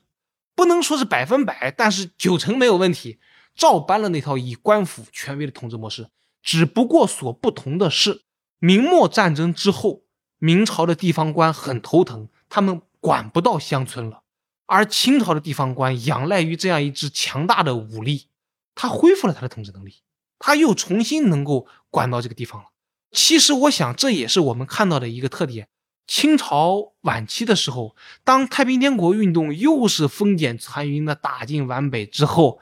[0.55, 3.19] 不能说是百分百，但是九成没有问题，
[3.55, 6.09] 照搬了那套以官府权威的统治模式。
[6.41, 8.23] 只不过所不同的是，
[8.59, 10.03] 明末战争之后，
[10.39, 14.23] 明朝的地方官很头疼，他们管不到乡村了。
[14.65, 18.27] 而清朝的地方官仰赖于这样一支强大的武力，
[18.75, 19.93] 他恢复了他的统治能力，
[20.39, 22.67] 他又重新能够管到这个地方了。
[23.11, 25.69] 其实，我想这也是我们看到的一个特点。
[26.05, 32.59] 清朝晚期的时候，当太平天国运动又是风卷残云的打进皖北之后，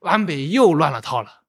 [0.00, 1.42] 皖北又乱了套了，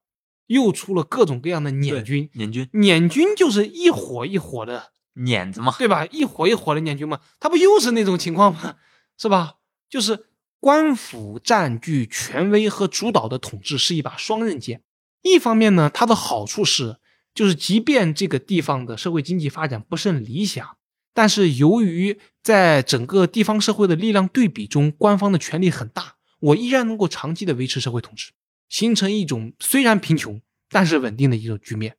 [0.45, 2.29] 又出了各种各样的捻军。
[2.33, 6.05] 捻军捻军就是一伙一伙的捻子嘛，对吧？
[6.11, 8.75] 一伙一伙的捻军嘛，他不又是那种情况吗？
[9.17, 9.55] 是吧？
[9.89, 10.27] 就是
[10.59, 14.83] 官府占据权威和主导的统治是一把双刃剑。
[15.23, 16.97] 一方面呢，它的好处是，
[17.33, 20.77] 就是即便这个地方的社会经济发展不甚理想，
[21.13, 28.31] 但是由于在整个地方社会的力量对比中，官方的权力很大，我依然能够长期的维持社会统治，
[28.69, 31.97] 形成一种虽然贫穷但是稳定的一种局面。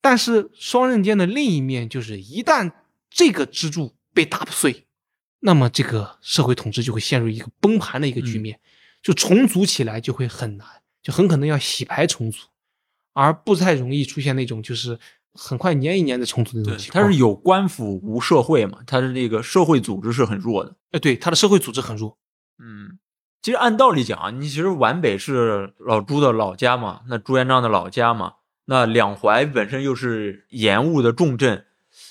[0.00, 2.72] 但是双刃剑的另一面就是，一旦
[3.10, 4.86] 这个支柱被打碎，
[5.40, 8.60] 那么这个社会统治就会陷入一个崩盘的一个局面，
[9.02, 10.66] 就重组起来就会很难，
[11.06, 12.48] 就很可能要洗牌重组，
[13.12, 14.98] 而不太容易出现那种就是
[15.32, 17.04] 很快年一年的重组的那对种，情况。
[17.04, 20.74] 它是有官府无社会嘛，它的这个社会组织是很弱的。
[20.90, 22.18] 哎，对，它的社会组织很弱。
[22.58, 22.98] 嗯，
[23.40, 28.32] 其实按道理讲啊，你其实皖北是老朱的老家嘛，那朱元璋的老家嘛，
[28.64, 31.66] 那两淮本身又是盐务的重镇，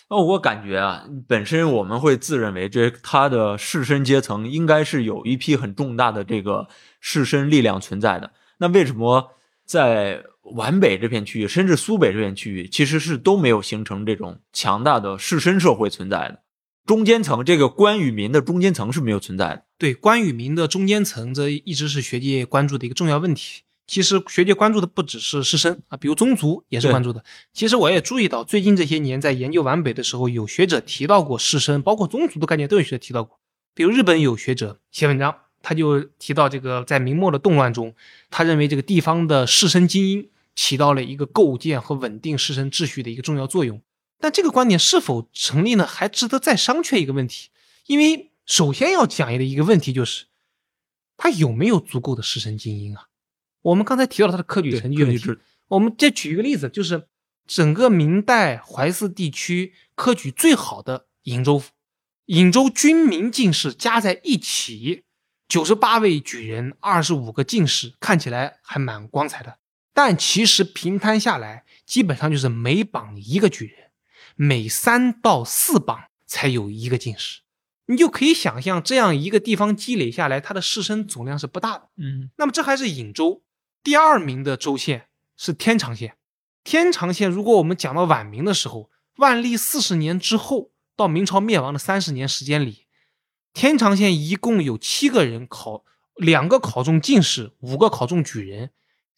[0.09, 6.69] 那我感觉啊，本身我们会自认为这他的士绅阶层应该是有一批很重大的这个
[7.01, 8.31] 士绅力量存在的。
[8.57, 9.31] 那为什么
[9.65, 16.41] 在皖北这片区域，甚至苏北这片区域，其实是都没有形成这种强大的士绅社会存在的？
[16.85, 19.65] 中间层这个官与民的中间层是没有存在的。
[19.77, 23.63] 对官与民的中间层，这一直是学界关注的一个重要问题。
[23.87, 27.23] 其实学界关注的不只是士绅啊，比如宗族也是关注的。
[27.53, 33.39] 其实我也注意到，最近这些年在研究皖北的时候，有学者提到过士绅，包括宗族的概念都有学者提到过。
[33.73, 35.35] 比如日本有学者写文章，
[35.67, 37.95] 他就提到这个在明末的动乱中，
[38.29, 43.81] 他认为这个地方的士绅精英起到了一个构建和稳定士绅秩序的一个重要作用。
[44.19, 45.87] 但这个观点是否成立呢？
[45.87, 47.49] 还值得再商榷一个问题。
[47.87, 50.25] 因为首先要讲的一个问题就是，
[51.17, 53.07] 他有没有足够的士绅精英啊？
[53.63, 55.35] 我们刚才提到了他的科举成绩问题，
[55.69, 57.07] 我们再举一个例子，就是
[57.47, 61.71] 整个明代淮泗地区科举最好的颍州府，
[62.27, 65.03] 颍州军民进士加在一起，
[65.47, 69.59] 九十八位举人，二十五个进士，看起来还蛮光彩的。
[69.93, 73.91] 但其实平摊下来，基本上就是每榜一个举人，
[74.35, 77.41] 每三到四榜才有一个进士。
[77.85, 81.89] 你就可以想象，这样一个地方积累下来，它的士绅总量是不大的。
[81.97, 83.43] 嗯，那么这还是颍州，
[83.83, 86.17] 第二名的州县是天长县。
[86.63, 92.84] 天长县，如果我们讲到晚明的时候，万历四十年之后到明朝灭亡的三十年时间里，
[93.55, 95.85] 天长县一共有七个人考，
[96.17, 98.71] 两个考中进士，五个考中举人。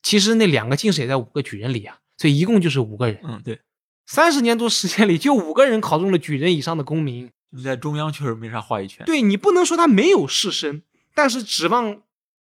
[0.04, 3.20] 其实那两个进士也在五个举人里啊，所以一共就是五个人。
[3.24, 3.60] 嗯，对，
[4.06, 7.32] 三十年多时间里，就五个人考中了举人以上的功名。
[7.64, 9.04] 在中央确实没啥话语权。
[9.08, 10.84] 对你不能说他没有士绅，
[11.16, 12.04] 但是指望，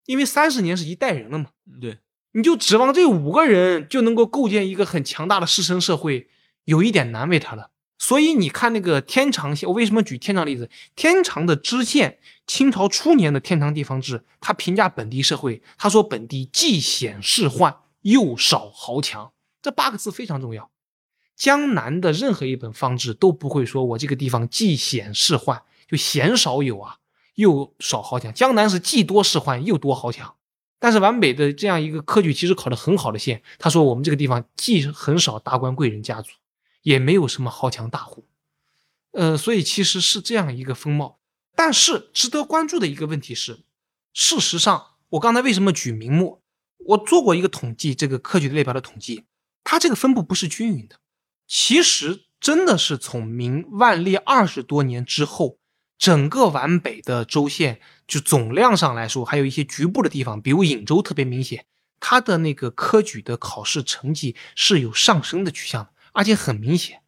[0.04, 1.46] 因为三十年是一代人了嘛。
[1.80, 1.98] 对。
[2.32, 6.28] 你就指望这五个人就能够构建一个很强大的士绅社会，
[6.66, 7.70] 有一点难为他了。
[7.98, 10.70] 所以你看那个天长县，我为什么举天长例子？
[10.94, 19.32] 天长的知县，清朝初年的天长地方志，他评价本地社会，他说本地既显世宦，又少豪强。
[19.60, 20.70] 这八个字非常重要。
[21.34, 26.98] 江南的任何一本方志都不会说我这个地方既显世宦，就鲜少有啊，
[27.34, 28.32] 又少豪强。
[28.32, 30.36] 江南是既多世宦又多豪强。
[30.80, 36.30] 但是皖北的这样一个科举其实考得很好的县，他说我们这个地方既很少达官贵人家族，
[36.88, 38.26] 也没有什么豪强大户，
[39.10, 41.18] 呃，所以其实是这样一个风貌。
[41.54, 43.64] 但是值得关注的一个问题是，
[44.14, 46.40] 事实上，我刚才为什么举明末？
[46.78, 49.24] 我做过一个统计，这个科举的列表的统计，
[49.62, 50.96] 它这个分布不是均匀的。
[51.46, 55.58] 其实真的是从明万历二十多年之后。
[55.98, 61.66] 整个皖北的州县，就总量上来说，还有一些局部的地方，比如颍州特别明显，
[61.98, 66.98] 它的那个科举的考试成绩是有上升的趋向的，而且很明显。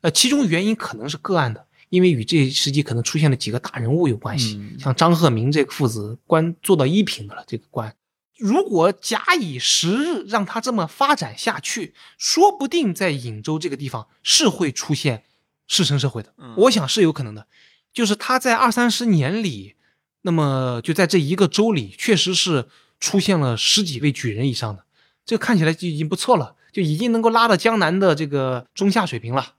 [0.00, 7.94] 呃，其中原因可能是个案的，因为与这一时期可能出现了几个大人物有关系，像张鹤鸣这个父子官做到一品的了，这个官，
[8.36, 15.22] 如果假以时日让他这么发展下去，说不定在颍州这个地方是会出现
[15.68, 17.46] 士绅社会的，我想是有可能的。
[17.92, 19.76] 就是他在二三十年里，
[20.22, 24.84] 那么就在这一个州里，确实是出现了十几位举人以上的，
[25.24, 29.54] 这个看起来就已经不错了，就已经能够拉到江南的这个中下水平了。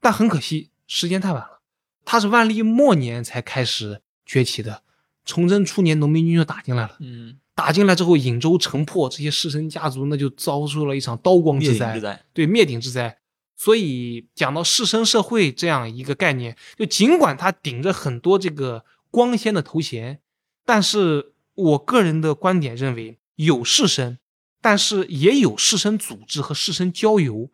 [0.00, 1.60] 但很可惜，时间太晚了。
[2.04, 4.82] 他是万历末年才开始崛起的，
[5.24, 6.96] 崇祯初年农民军就打进来了。
[6.98, 13.18] 嗯，打进来之后，颍州城破，这些士绅家族那就遭受了一场刀光之灾，对灭顶之灾。
[13.56, 20.18] 所以讲到士绅社会这样一个概念，就尽管他顶着很多这个光鲜的头衔，
[20.66, 24.16] 但是我个人的观点认为，有士绅，
[24.64, 27.50] 但是也有士绅组织和士绅交游。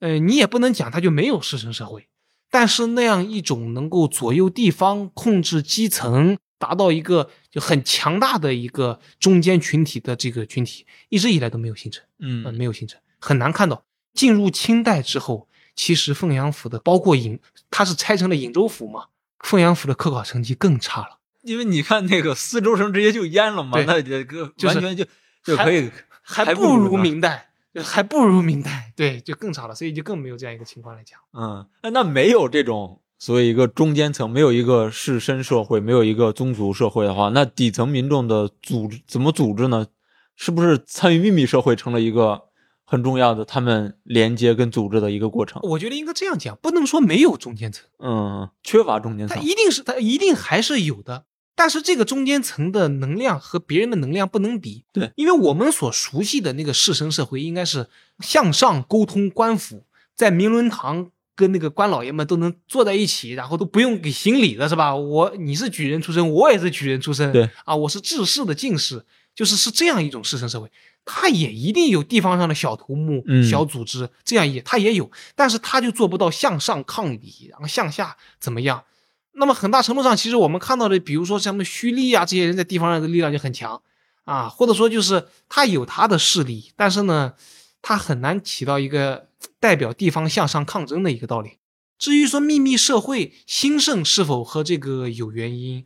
[0.00, 2.08] 呃，你也不能讲他就没有士绅社会，
[2.50, 12.04] 但是那样一种能够左右地方、控制基层、达到一个就很强大的一个中间群体的这个群体，一直以来都没有形成。
[12.18, 13.86] 嗯，没有形成，很难看到。
[14.12, 17.38] 进入清代之后，其实凤阳府的包括颍，
[17.70, 19.06] 它是拆成了颍州府嘛，
[19.38, 25.06] 凤阳府的科考成绩更差了，因为你看那个四州城直接就淹了嘛，那这个完全就
[25.42, 25.90] 就可以，
[26.32, 27.50] 还不如明代，
[27.84, 31.18] 还不如明代，对，就更差了，所以就更没有这样一个情况来讲。
[31.32, 39.86] 嗯，那那没有这种所谓一个中间层，没有一个士绅社会，没有一个宗族社会的话，那底层民众的组织怎么组织呢？
[40.34, 42.44] 是不是参与秘密社会成了一个？
[42.84, 45.62] 很重要的，他们连接跟组织的一个过程。
[45.62, 51.24] 我觉得应该这样讲，不能说没有中间层，嗯，缺乏中间层，它一定是，它一定还是有的。
[51.54, 57.88] 但是这个中间层的能量和别人的能量不能比，对，因为我们所熟悉的那个士绅社会，应该是
[58.20, 59.84] 向上沟通，官府
[60.14, 64.94] 在明伦堂跟那个官老爷们都能坐在一起，然后都不用给行礼的是吧？
[64.96, 70.70] 我你是举人出身，我也是举人出身，对啊，我是治世的进士，就是是这样一种士绅社会。
[71.04, 78.84] 他也一定有地方上的小头目、小组织，这样也他也有，但是他就做不到向上抗礼，然后向下怎么样？
[79.32, 83.82] 那么很大程度上，其实我们看到的，比如说像什么胥吏啊这些人在地方上的力量就很强
[84.24, 87.34] 啊，或者说就是他有他的势力，但是呢，
[87.80, 89.28] 他很难起到一个
[89.58, 91.58] 代表地方向上抗争的一个道理。
[91.98, 95.84] 至于说秘密社会兴盛是否和这个有原因，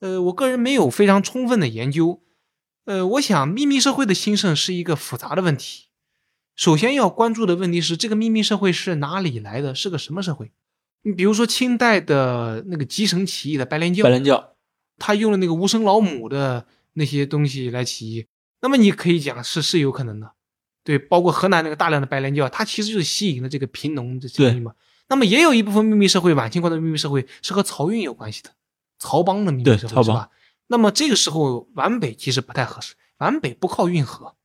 [0.00, 2.22] 呃，我个人没有非常充分的研究。
[2.84, 5.86] 呃，我想秘密社会的兴盛是一个复杂的问题。
[6.56, 9.74] 首先要关注的问题是，这个秘密社会是哪里来的？
[9.74, 10.52] 是个什么社会？
[11.02, 14.56] 你比如说清代的那个吉绳起义的白莲教，白莲教，
[14.98, 18.26] 他用了那个无声老母的那些东西来起义，
[18.60, 20.32] 那么你可以讲是是有可能的，
[20.82, 24.72] 对，包括河南那个大量的白莲教，它其实就是吸引了这个贫农的生意嘛。
[25.08, 28.50] 那么也有一部分秘密社会，晚清过的秘密社会是和漕运有关系的，
[29.00, 30.30] 漕帮的秘密社会是吧？
[30.66, 34.36] 那么这个时候皖北其实不太合适，皖北不靠运河，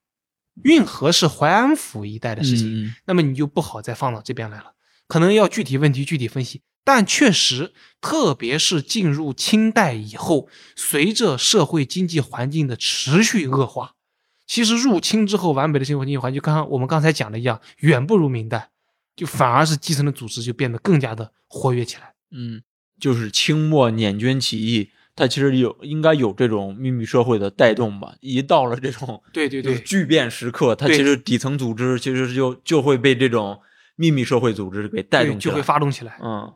[0.63, 4.71] 运河是淮安府一带的事情，那么你就不好再放到这边来了，
[5.13, 6.61] 可能要具体问题具体分析。
[6.83, 13.93] 但确实，特别是进入清代以后，随着社会经济环境的持续恶化，
[14.47, 18.71] 其实入清之后，完美的社会经济环境就刚刚我们刚才讲的一样，远不如明代，
[19.15, 22.15] 就反而是基层的组织就变得更加的活跃起来。
[22.31, 22.63] 嗯，
[22.99, 28.15] 就是清末捻军起义，它其实有应该有这种秘密社会的带动吧。
[28.19, 33.61] 一到了这种对对对，巨变时刻，它其实底层组织其实就就会被这种
[33.95, 35.51] 秘密社会组织给带动起来。
[35.51, 36.19] 就会发动起来。
[36.23, 36.53] 嗯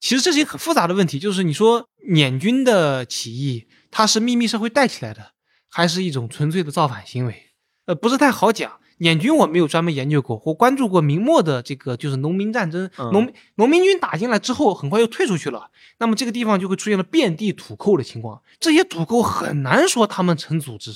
[0.00, 5.32] 其实这是一个很复杂的问题，就是你说捻军的起义，它是秘密社会带起来的，
[5.68, 7.50] 还是一种纯粹的造反行为？
[7.86, 8.78] 呃，不是太好讲。
[8.98, 18.42] 捻军我没有专门研究过，我关注过明末的这个就是农民战争，嗯农农民军打进来之后，很快又退出去了，那么这个地方就会出现了遍地土寇的情况。
[18.58, 20.92] 这些土寇很难说他们成组织。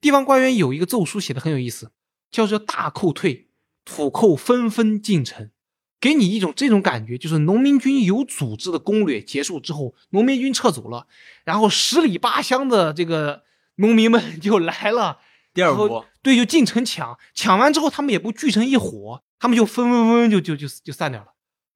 [0.00, 1.90] 地方官员有一个奏书写的很有意思，
[2.30, 3.45] 叫做“大寇退，
[3.86, 5.50] 土寇纷纷进城”。
[5.98, 11.06] 给你一种这种感觉，就是农民军有组织的攻略结束之后，农民军撤走了，
[11.44, 13.42] 然后十里八乡的这个
[13.76, 15.18] 农民们就来了，
[15.54, 21.28] 第二波，对，就进城抢，抢完之后他们也不聚成一伙，他们就纷纷纷就就就就散掉了。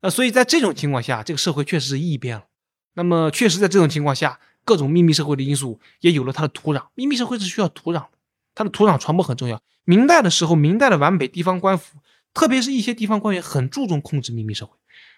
[0.02, 2.44] 呃，所以在这种情况下，这个社会确实是异变了。
[2.94, 6.88] 那么，确实在这种情况下，各种秘密社会的因素也有了它的土壤。
[6.94, 8.10] 秘密社会是需要土壤的，
[8.60, 9.58] 它的土壤传播很重要。
[9.86, 11.96] 明代的时候，明代的皖北地方官府，
[12.34, 14.72] 特别是一些地方官员，很注重控制秘密社会，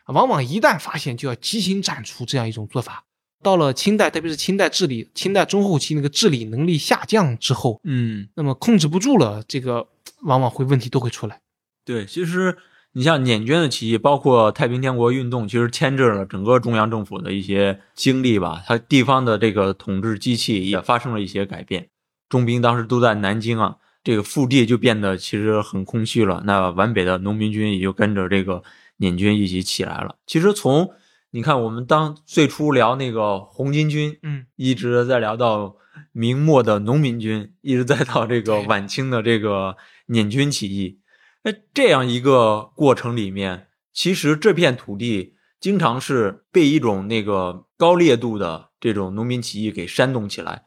[0.05, 3.05] 啊往往一旦发现就要激情斩除这样一种做法。
[3.43, 9.88] 到了清代，特别是清代治理，清代中后期那个治理能力下降之后，嗯，那么控制不住了，这个
[10.20, 11.40] 往往会问题都会出来。
[11.84, 12.57] 对，其实
[12.93, 18.62] 你像捻军的起义，包括太平天国运动，其实牵制了整个中央政府的一些经历吧。
[18.64, 21.88] 它地方的这个统治机器也发生了一些改变。
[22.33, 26.43] 中兵当时都在南京啊，这个腹地就变得其实很空虚了。
[26.47, 28.62] 那皖北的农民军也就跟着这个
[28.97, 30.16] 捻军一起起来了。
[30.26, 30.89] 其实从
[31.33, 35.76] 你看，我们当最初聊那个红巾军，嗯，一直在聊到
[36.12, 39.76] 明末的农民军，一直在到这个晚清的这个
[40.07, 41.01] 捻军起义。
[41.43, 50.62] 那这样一个过程里面，其实这片土地经常是被一种那个高烈度的这种农民起义给煽动起来，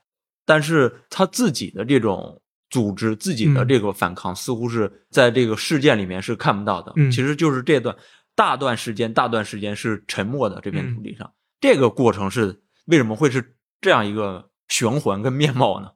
[0.45, 6.93] 但是他自己的这种组织、自己的嗯这个反抗，似乎是在这个事件里面是看不到的。
[6.95, 7.95] 嗯其实就是这段
[8.35, 15.91] 大段时间、大段时间是沉默的这片土嗯地上，这个过程是为什么会是这样一个循环跟面貌呢？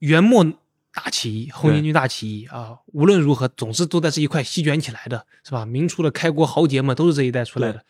[0.00, 0.44] 元末
[0.92, 5.64] 大起义、红对巾军大起义啊，无论如何，总是都在这一块席卷起来的，是吧？
[5.64, 7.84] 明初的开国豪杰们都是这一代出来的。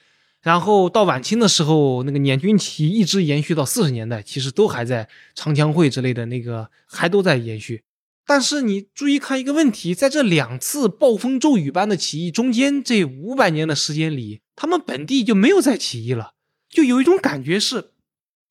[0.46, 7.82] 然后到晚清的时候，那个捻军起义一直延续到四十年代，其实都还在长枪会之类的那个还都在延续。
[8.24, 16.34] 但是你注意看一个问题，在这两次暴风骤雨般的起义中间，这五百年的时间里，他们本地就没有再起义了，
[16.68, 17.90] 就有一种感觉是，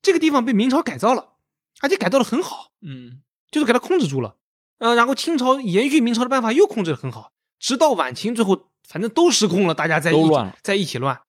[0.01, 1.35] 这个地方被明朝改造了，
[1.79, 2.73] 而且改造的很好。
[2.81, 4.35] 嗯就是给它控制住了。
[4.79, 11.21] 呃，然后清朝延续明朝的办法又控制的很好，直到晚清最后反正都失控了，大家在一都乱了在一起乱。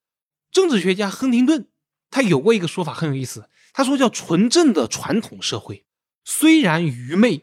[0.56, 1.66] 政治学家亨廷顿
[2.10, 5.84] 他有过一个说法很有意思，他说叫纯正的传统社会，
[6.24, 7.42] 虽然愚昧、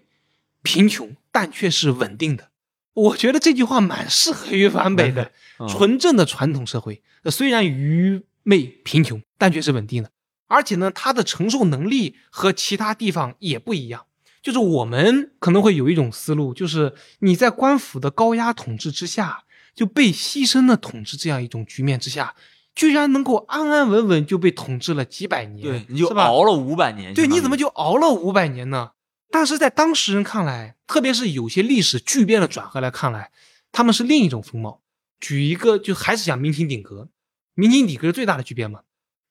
[0.64, 2.49] 贫穷，但却是稳定的。
[2.95, 5.32] 我觉得这句话蛮适合于皖北的。
[5.59, 10.09] 嗯纯正的传统社会，呃虽然愚昧贫穷，但却是稳定的。
[10.47, 14.07] 而且呢，它的承受能力和其他地方也不一样。
[14.41, 19.43] 就是我们可能会有一种思路，就是你在官府的高压统治之下，
[19.76, 22.34] 就被牺牲的统治这样一种局面之下，
[22.76, 26.08] 居然能够安安稳稳就被统治了几百年，对，你就？
[26.08, 28.92] 熬了五百年，对，你怎么就熬了五百年呢？
[29.32, 33.32] 但是在当时人看来，特别是有些历史巨变的转合来看来，
[33.72, 34.82] 他们是另一种风貌。
[35.20, 37.10] 举一个，就还是讲明清鼎革，
[37.56, 38.82] 明清顶革是最大的巨变嘛。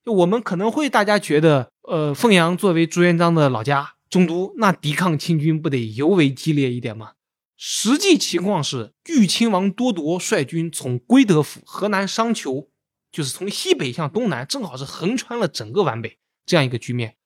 [0.04, 7.12] 就我们可能会大家觉得，呃，凤阳作为朱元璋的老家中都，那抵抗清军不得尤为激烈一点吗？
[7.56, 12.68] 实际情况是，豫亲王多铎率军从归德府、河南商丘，
[13.12, 17.16] 就是从西北向东南，正好是横穿了整个皖北这样一个局面。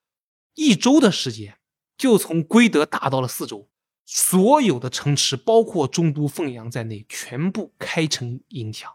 [0.55, 1.59] 一周的时间，
[1.97, 3.69] 就从归德打到了四周，
[4.05, 8.93] 所有的城池，包括中都凤阳在内，全部开城迎降，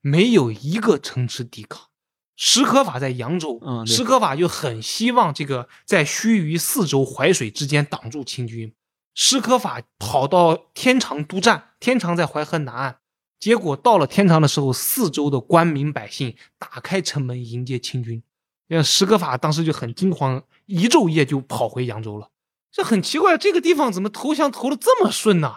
[0.00, 1.88] 没有一个城池抵抗。
[2.36, 8.74] 史可法在扬州，史可法就很希望这个在盱眙、四周、淮水之间挡住清军。
[9.14, 12.98] 史可法跑到天长督战，天长在淮河南岸，
[13.44, 18.22] 结果到了天长的时候，四周的官民百姓打开城门迎接清军。
[18.68, 22.30] 那史可法当时就很惊慌，一昼夜就跑回扬州了。
[22.72, 25.56] 这很奇怪，这个地方怎么投降投的这么顺呢？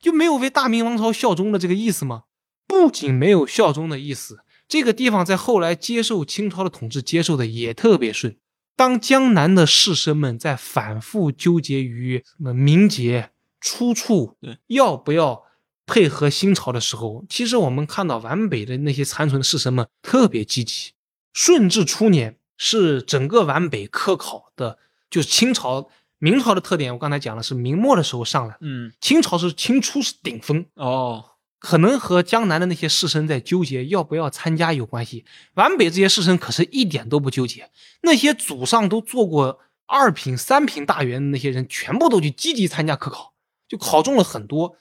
[0.00, 2.22] 就没有为大明王朝效忠的这个意思吗？
[2.66, 8.38] 不仅没有效忠的意思，这个地方在后来接受清朝的统治，接受的也特别顺。
[8.74, 15.42] 当江南的士绅们在反复纠结于什么名节、出处对要不要
[15.86, 20.92] 配合新朝的时候，其实我们看到皖北的那些残存的士绅们特别积极。
[21.32, 24.78] 顺治初年是整个皖北科考的，
[25.08, 26.92] 就是清朝、明朝的特点。
[26.92, 31.24] 我刚才讲了，是明末的时候上来，嗯，清朝是清初是顶峰，哦，
[31.58, 35.24] 可能和江南的那些士绅在纠结要不要参加有关系。
[35.54, 37.70] 皖北这些士绅可是一点都不纠结，
[38.02, 43.34] 那些祖上都做过二品、三品大员的那些人，全部都去积极参加科考，
[43.68, 44.76] 就考中了很多，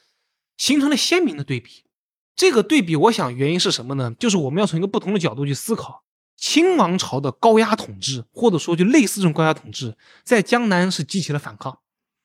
[0.58, 1.84] 形成了鲜明的对比。
[2.36, 4.14] 这个对比，我想原因是什么呢？
[4.20, 6.04] 就是我们要从一个不同的角度去思考。
[6.38, 9.96] 清王朝的高压统治，或者说就类似这种高压统治，
[10.26, 11.80] 在江南是激起了反抗。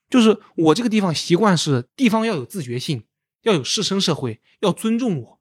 [0.09, 3.05] 就是我这个地方习惯是地方要有自觉性，
[3.43, 5.41] 要有士绅社会，要尊重我。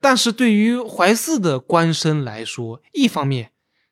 [0.00, 3.50] 但是对于怀寺的官绅来说，一方面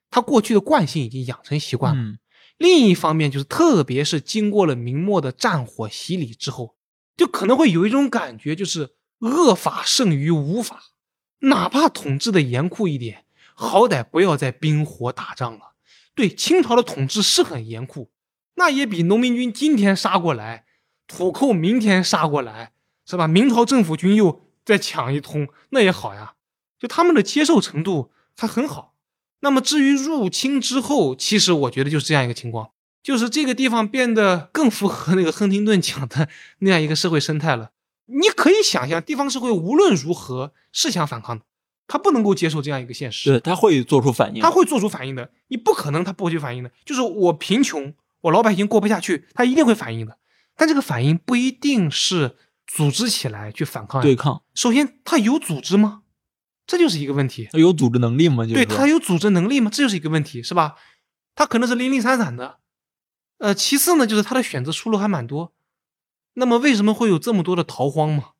[0.08, 2.18] 他过去的惯性已经养成习惯了，嗯
[2.58, 6.76] 另一方面就是特别是经过了明末的战火洗礼之后，
[7.16, 10.82] 就可能会有一种感觉，就是恶法胜于无法，
[11.40, 13.24] 哪怕统治的严酷一点。
[13.54, 15.74] 好歹不要再冰火打仗了。
[16.14, 18.10] 对清朝的统治是很严酷，
[18.54, 20.64] 那也比农民军今天杀过来，
[21.06, 22.72] 土寇明天杀过来，
[23.06, 23.28] 是吧？
[23.28, 26.34] 明朝政府军又再抢一通，那也好呀。
[26.78, 28.94] 就他们的接受程度还很好。
[29.40, 32.72] 那么至于入侵之后，其实我觉得就是这样一个情况，
[33.02, 36.28] 就是这个地方变得更符合那个亨廷顿讲的
[36.60, 37.72] 那样一个社会生态了。
[38.06, 41.44] 你可以想象，地方社会无论如何是想反抗的。
[41.88, 45.30] 他不能够接受这样一个现实，对，他会做出反应，他会做出反应的。
[45.48, 46.70] 你不可能他不会去反应的。
[46.86, 47.92] 就是我贫穷，
[48.22, 50.16] 我老百姓过不下去，他一定会反应的。
[50.56, 52.36] 但这个反应不一定是
[52.66, 54.42] 组织起来去反抗对抗。
[54.54, 56.02] 首先，他有组织吗？
[56.66, 57.48] 这就是一个问题。
[57.52, 58.46] 他有组织能力吗？
[58.46, 59.70] 就对他有组织能力吗？
[59.70, 60.76] 这就是一个问题，是吧？
[61.34, 62.58] 他可能是零零散散的。
[63.42, 65.52] 呃，其次呢，就是他的选择出路还蛮多。
[66.34, 68.30] 那么为什么会有这么多的逃荒嘛？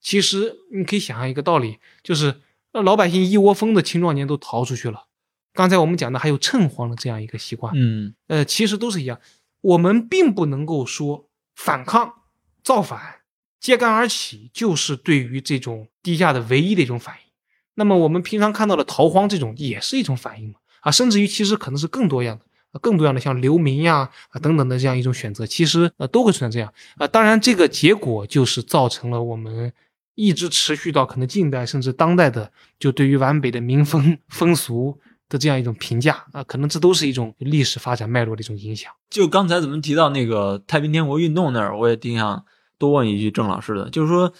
[0.00, 2.40] 其实你可以想象一个道理，就是。
[2.74, 5.04] 那老百姓一窝蜂的青壮年都逃出去了。
[5.52, 9.20] 刚才我们讲的还有趁荒的这样一个习惯，嗯，呃，其实都是一样。
[9.60, 12.22] 我们并不能够说反抗、
[12.64, 13.20] 造反、
[13.60, 17.30] 揭竿而起就是对于这种低价的唯一的一种反应。
[17.74, 20.54] 那么我们平常看到的逃荒这种也是一种反应嘛？
[20.80, 22.46] 啊，甚至于其实可能是更多样的、
[22.80, 27.06] 更多样的，像流民呀啊等等的这样一种选择，其实呃都会存在这样啊。
[27.06, 29.72] 当然，这个结果就是造成了我们。
[30.14, 38.92] 一直持续到可能近代甚至当代的，就对于皖北的民风风俗的这样一种评价啊，可能这都是一种历史发展脉络的一种影响。
[39.08, 42.44] 就刚才咱们提到那个太平天国运动那儿，我也挺想
[42.76, 44.30] 多问一句郑老师的，就是说，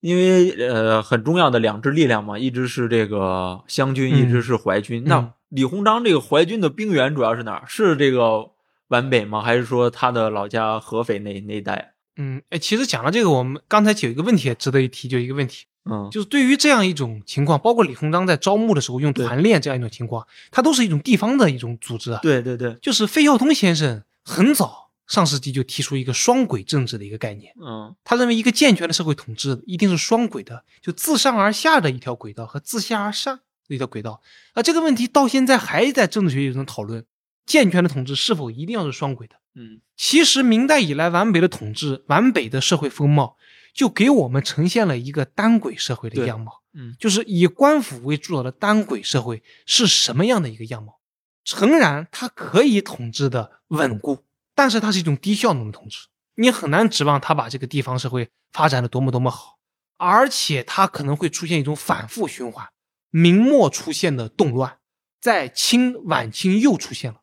[0.00, 5.04] 因为呃很重要的两支力量嘛，一支是这个湘军，一支是淮军。
[5.04, 7.64] 嗯、那李鸿章这个淮军的兵源主要是哪儿？
[7.66, 8.52] 是这个
[8.86, 9.42] 皖北吗？
[9.42, 11.94] 还是说他的老家合肥那那一带？
[12.16, 22.20] 嗯，哎，其实讲到这个，我们刚才有一个问题也值得一提，就一个问题，嗯，就是对于这样一种情况，包括李鸿章在招募的时候用团练这样一种情况，它都是一种地方的一种组织啊。
[22.22, 33.42] 对对对，就是费孝通先生很早上世纪就提出一个双轨政治的一个概念，嗯，他认为一个健全的社会统治一定是双轨的，就自上而下的一条轨道和自下而上的
[33.74, 34.20] 一条轨道。
[34.54, 37.04] 啊，这个问题到现在还在政治学界中讨论，
[37.46, 39.36] 健全的统治是否一定要是双轨的？
[39.54, 43.36] 嗯，其实明代以来皖北的统治，皖北的社会风貌
[43.74, 46.62] 就给我们呈现了一个单轨社会的样貌。
[46.72, 51.00] 嗯，就是以官府为主导的单轨社会是什么样的一个样貌？
[51.44, 54.24] 诚然，它可以统治的稳固，
[54.54, 59.58] 但是它是一种低效能的统治，你很难指望它把这个地方社会发展的多么多么好，
[59.96, 62.68] 而且它可能会出现一种反复循环。
[63.10, 64.78] 明末出现的动乱，
[65.20, 67.20] 在清晚清又出现了。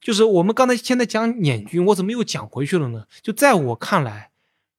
[0.00, 3.06] 就是我们刚才现在讲捻军，我怎么又讲回去了呢？
[3.22, 4.32] 就在我看来，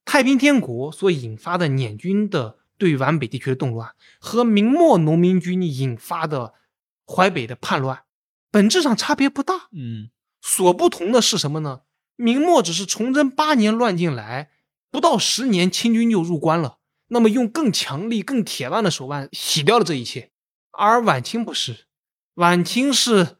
[0.03, 6.53] 太平天国所引发的捻军的对皖北地区的动乱，和明末农民军引发的
[7.07, 8.03] 淮北的叛乱，
[8.51, 9.69] 本质上差别不大。
[9.71, 10.09] 嗯，
[10.41, 11.81] 所不同的是什么呢？
[12.15, 14.51] 明末只是崇祯八年乱进来，
[14.91, 16.79] 不到十年，清军就入关了，
[17.13, 20.31] 那么用更强力、更铁腕的手腕洗掉了这一切。
[20.71, 21.85] 而晚清不是，
[22.33, 23.37] 晚清是。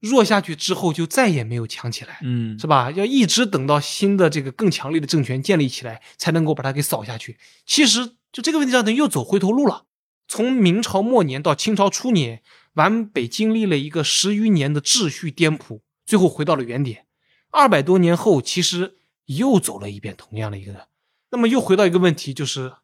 [0.00, 2.90] 弱下去之后，就再也没有强起来，嗯，是吧？
[2.90, 7.38] 要一直等到新的这个更强力的政权建立起来，才能够把它给扫下去。
[7.64, 9.86] 其实就这个问题上，等于又走回头路了。
[10.28, 12.42] 从明朝末年到清朝初年，
[12.74, 17.06] 皖北经历了一个十余年的秩序颠扑，最后回到了原点。
[17.50, 20.88] 二百多年后，其实又走了一遍同样的一个，
[21.30, 22.74] 那么又回到一个问题，就是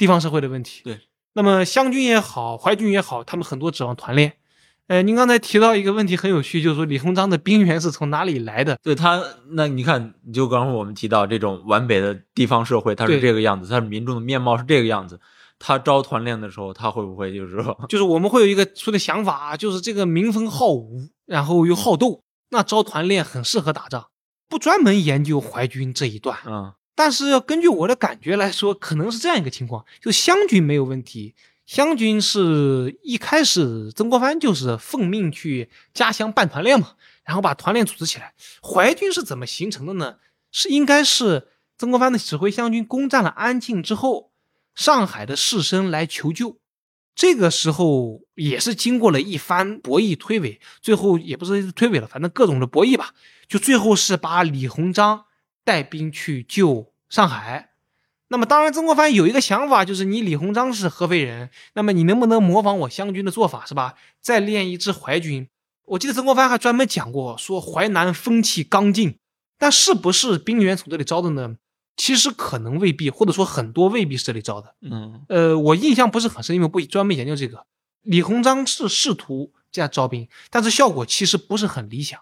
[0.00, 0.80] 地方社会的问题。
[0.82, 0.98] 对，
[1.34, 4.32] 那么湘军也好，淮军也好，他们很多指望团练。
[4.86, 8.78] 呃，您刚才提到一个问题很有趣，就是说李鸿章的兵源是从哪里来的？
[8.82, 15.20] 对他，那你看，就刚刚我们提到这种皖北的地方社会，它是这个样子，它是民众的面貌是这个样子。
[15.58, 24.06] 他招团练的时候，他会不会就是说， 就是我们会有一个说的想法，就是这个民风好武，然后又好斗，那招团练很适合打仗，
[24.48, 26.38] 不专门研究淮军这一段。
[26.46, 26.72] 嗯
[27.02, 38.34] 但是要根据我的感觉来说，可能是这样一个情况：就湘军没有问题，湘军是一开始曾国藩就是奉命去家乡办团练嘛，然后把团练组织起来。
[38.62, 40.16] 淮军是怎么形成的呢？
[40.52, 41.48] 是应该是
[41.78, 44.32] 曾国藩的指挥湘军攻占了安庆之后，
[44.74, 46.58] 上海的士绅来求救，
[47.14, 53.14] 这个时候也是经过了一番博弈推诿，最后也不是推诿了，反正各种的博弈吧，
[53.48, 55.24] 就最后是把李鸿章
[55.64, 57.70] 带兵去救上海。
[58.28, 63.96] 那么当然，曾国藩有一个想法，就是你李鸿章是合肥人，那么你能不能模仿我湘军的做法，是吧？
[64.20, 65.48] 再练一支淮军。
[65.86, 69.16] 我记得曾国藩还专门讲过，说淮南风气刚劲，
[69.58, 71.56] 但是不是兵源从这里招的呢？
[71.96, 74.74] 其实可能未必，或者说很多未必是这里招的。
[74.80, 77.66] 嗯呃，我印象不是很深，因为不专门研究这个。
[78.02, 82.20] 李鸿章是试图这样招兵，但是效果其实不是很理想。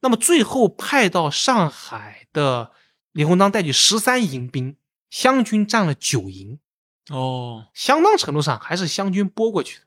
[0.00, 2.72] 那么最后派到上海的
[3.12, 4.76] 李鸿章带去十三营兵，
[5.10, 6.58] 湘军占了九营，
[7.10, 9.84] 哦，相当程度上还是湘军拨过去的。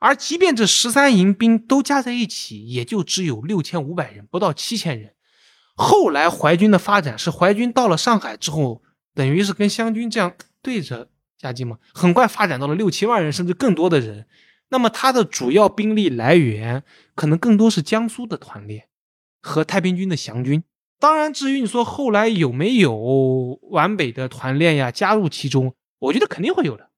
[0.00, 5.14] 而即便这十三营兵都加在一起，也就只有六千五百人，不到七千人。
[5.74, 8.82] 后来淮军的发展是淮军到了上海之后，
[9.14, 11.08] 等于是跟湘军这样对着
[11.38, 14.26] 夹击嘛，很快发展到了六七万人甚至更多的人。
[14.68, 16.82] 那么他的主要兵力来源
[17.14, 18.88] 可能更多是江苏的团练
[19.44, 20.64] 和太平军的降军。
[20.98, 26.88] 当然，至于你说后来有没有皖北的团练呀加入其中，我觉得肯定会有的。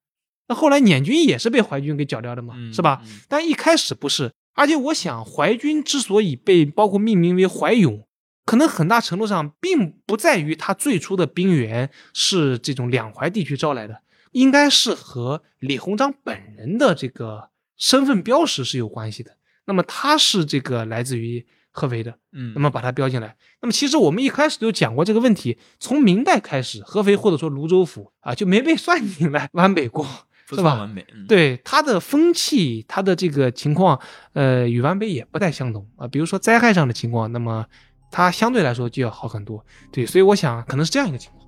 [0.47, 3.01] 那后来捻军也是被淮军给剿掉的嘛，嗯是吧？
[3.03, 8.07] 嗯但一开始不是，而且我想淮军之所以被包括命名为淮勇，
[8.45, 14.01] 可能很大程度上并不在于他最初的兵源是这种两淮地区招来的，
[14.31, 19.35] 应该是和李鸿章本人的这个身份标识是有关系的。
[19.65, 21.45] 那么他是这个来自于
[21.77, 23.35] 合肥的，嗯，那么把它标进来。
[23.61, 30.03] 那么其实我们一开始就讲过这个问题，从明代开始，合肥或者说泸州府啊就没被算进来 皖北过，
[30.49, 30.61] 是吧？
[30.63, 33.99] 算完美，嗯，对它的风气，它的这个情况，
[34.33, 36.07] 呃，与皖北也不太相同啊。
[36.07, 37.63] 比如说灾害上的情况，那么
[38.09, 39.63] 它相对来说就要好很多。
[39.91, 41.45] 对，所以我想可能是这样一个情况。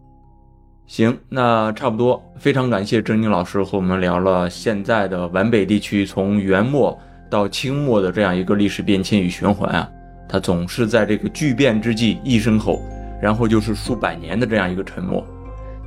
[0.85, 2.23] 行，那差不多。
[2.37, 6.99] 非常感谢郑宁老师和我们聊了现在的皖北地区从元末
[7.29, 9.91] 到清末的这样一个历史变迁与循环啊，
[10.29, 12.81] 他总是在这个巨变之际一声吼，
[13.19, 15.25] 然后就是数百年的这样一个沉默。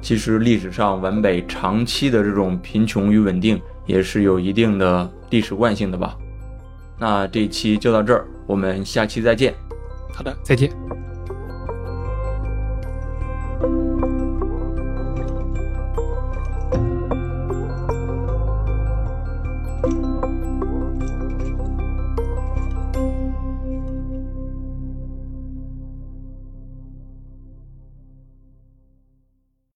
[0.01, 6.16] 其实历史上皖北长期的这种贫穷与稳定也是有一定的历史惯性的吧。
[6.98, 9.55] 那这期就到这儿，我们下期再见。
[10.12, 10.70] 好的，再见。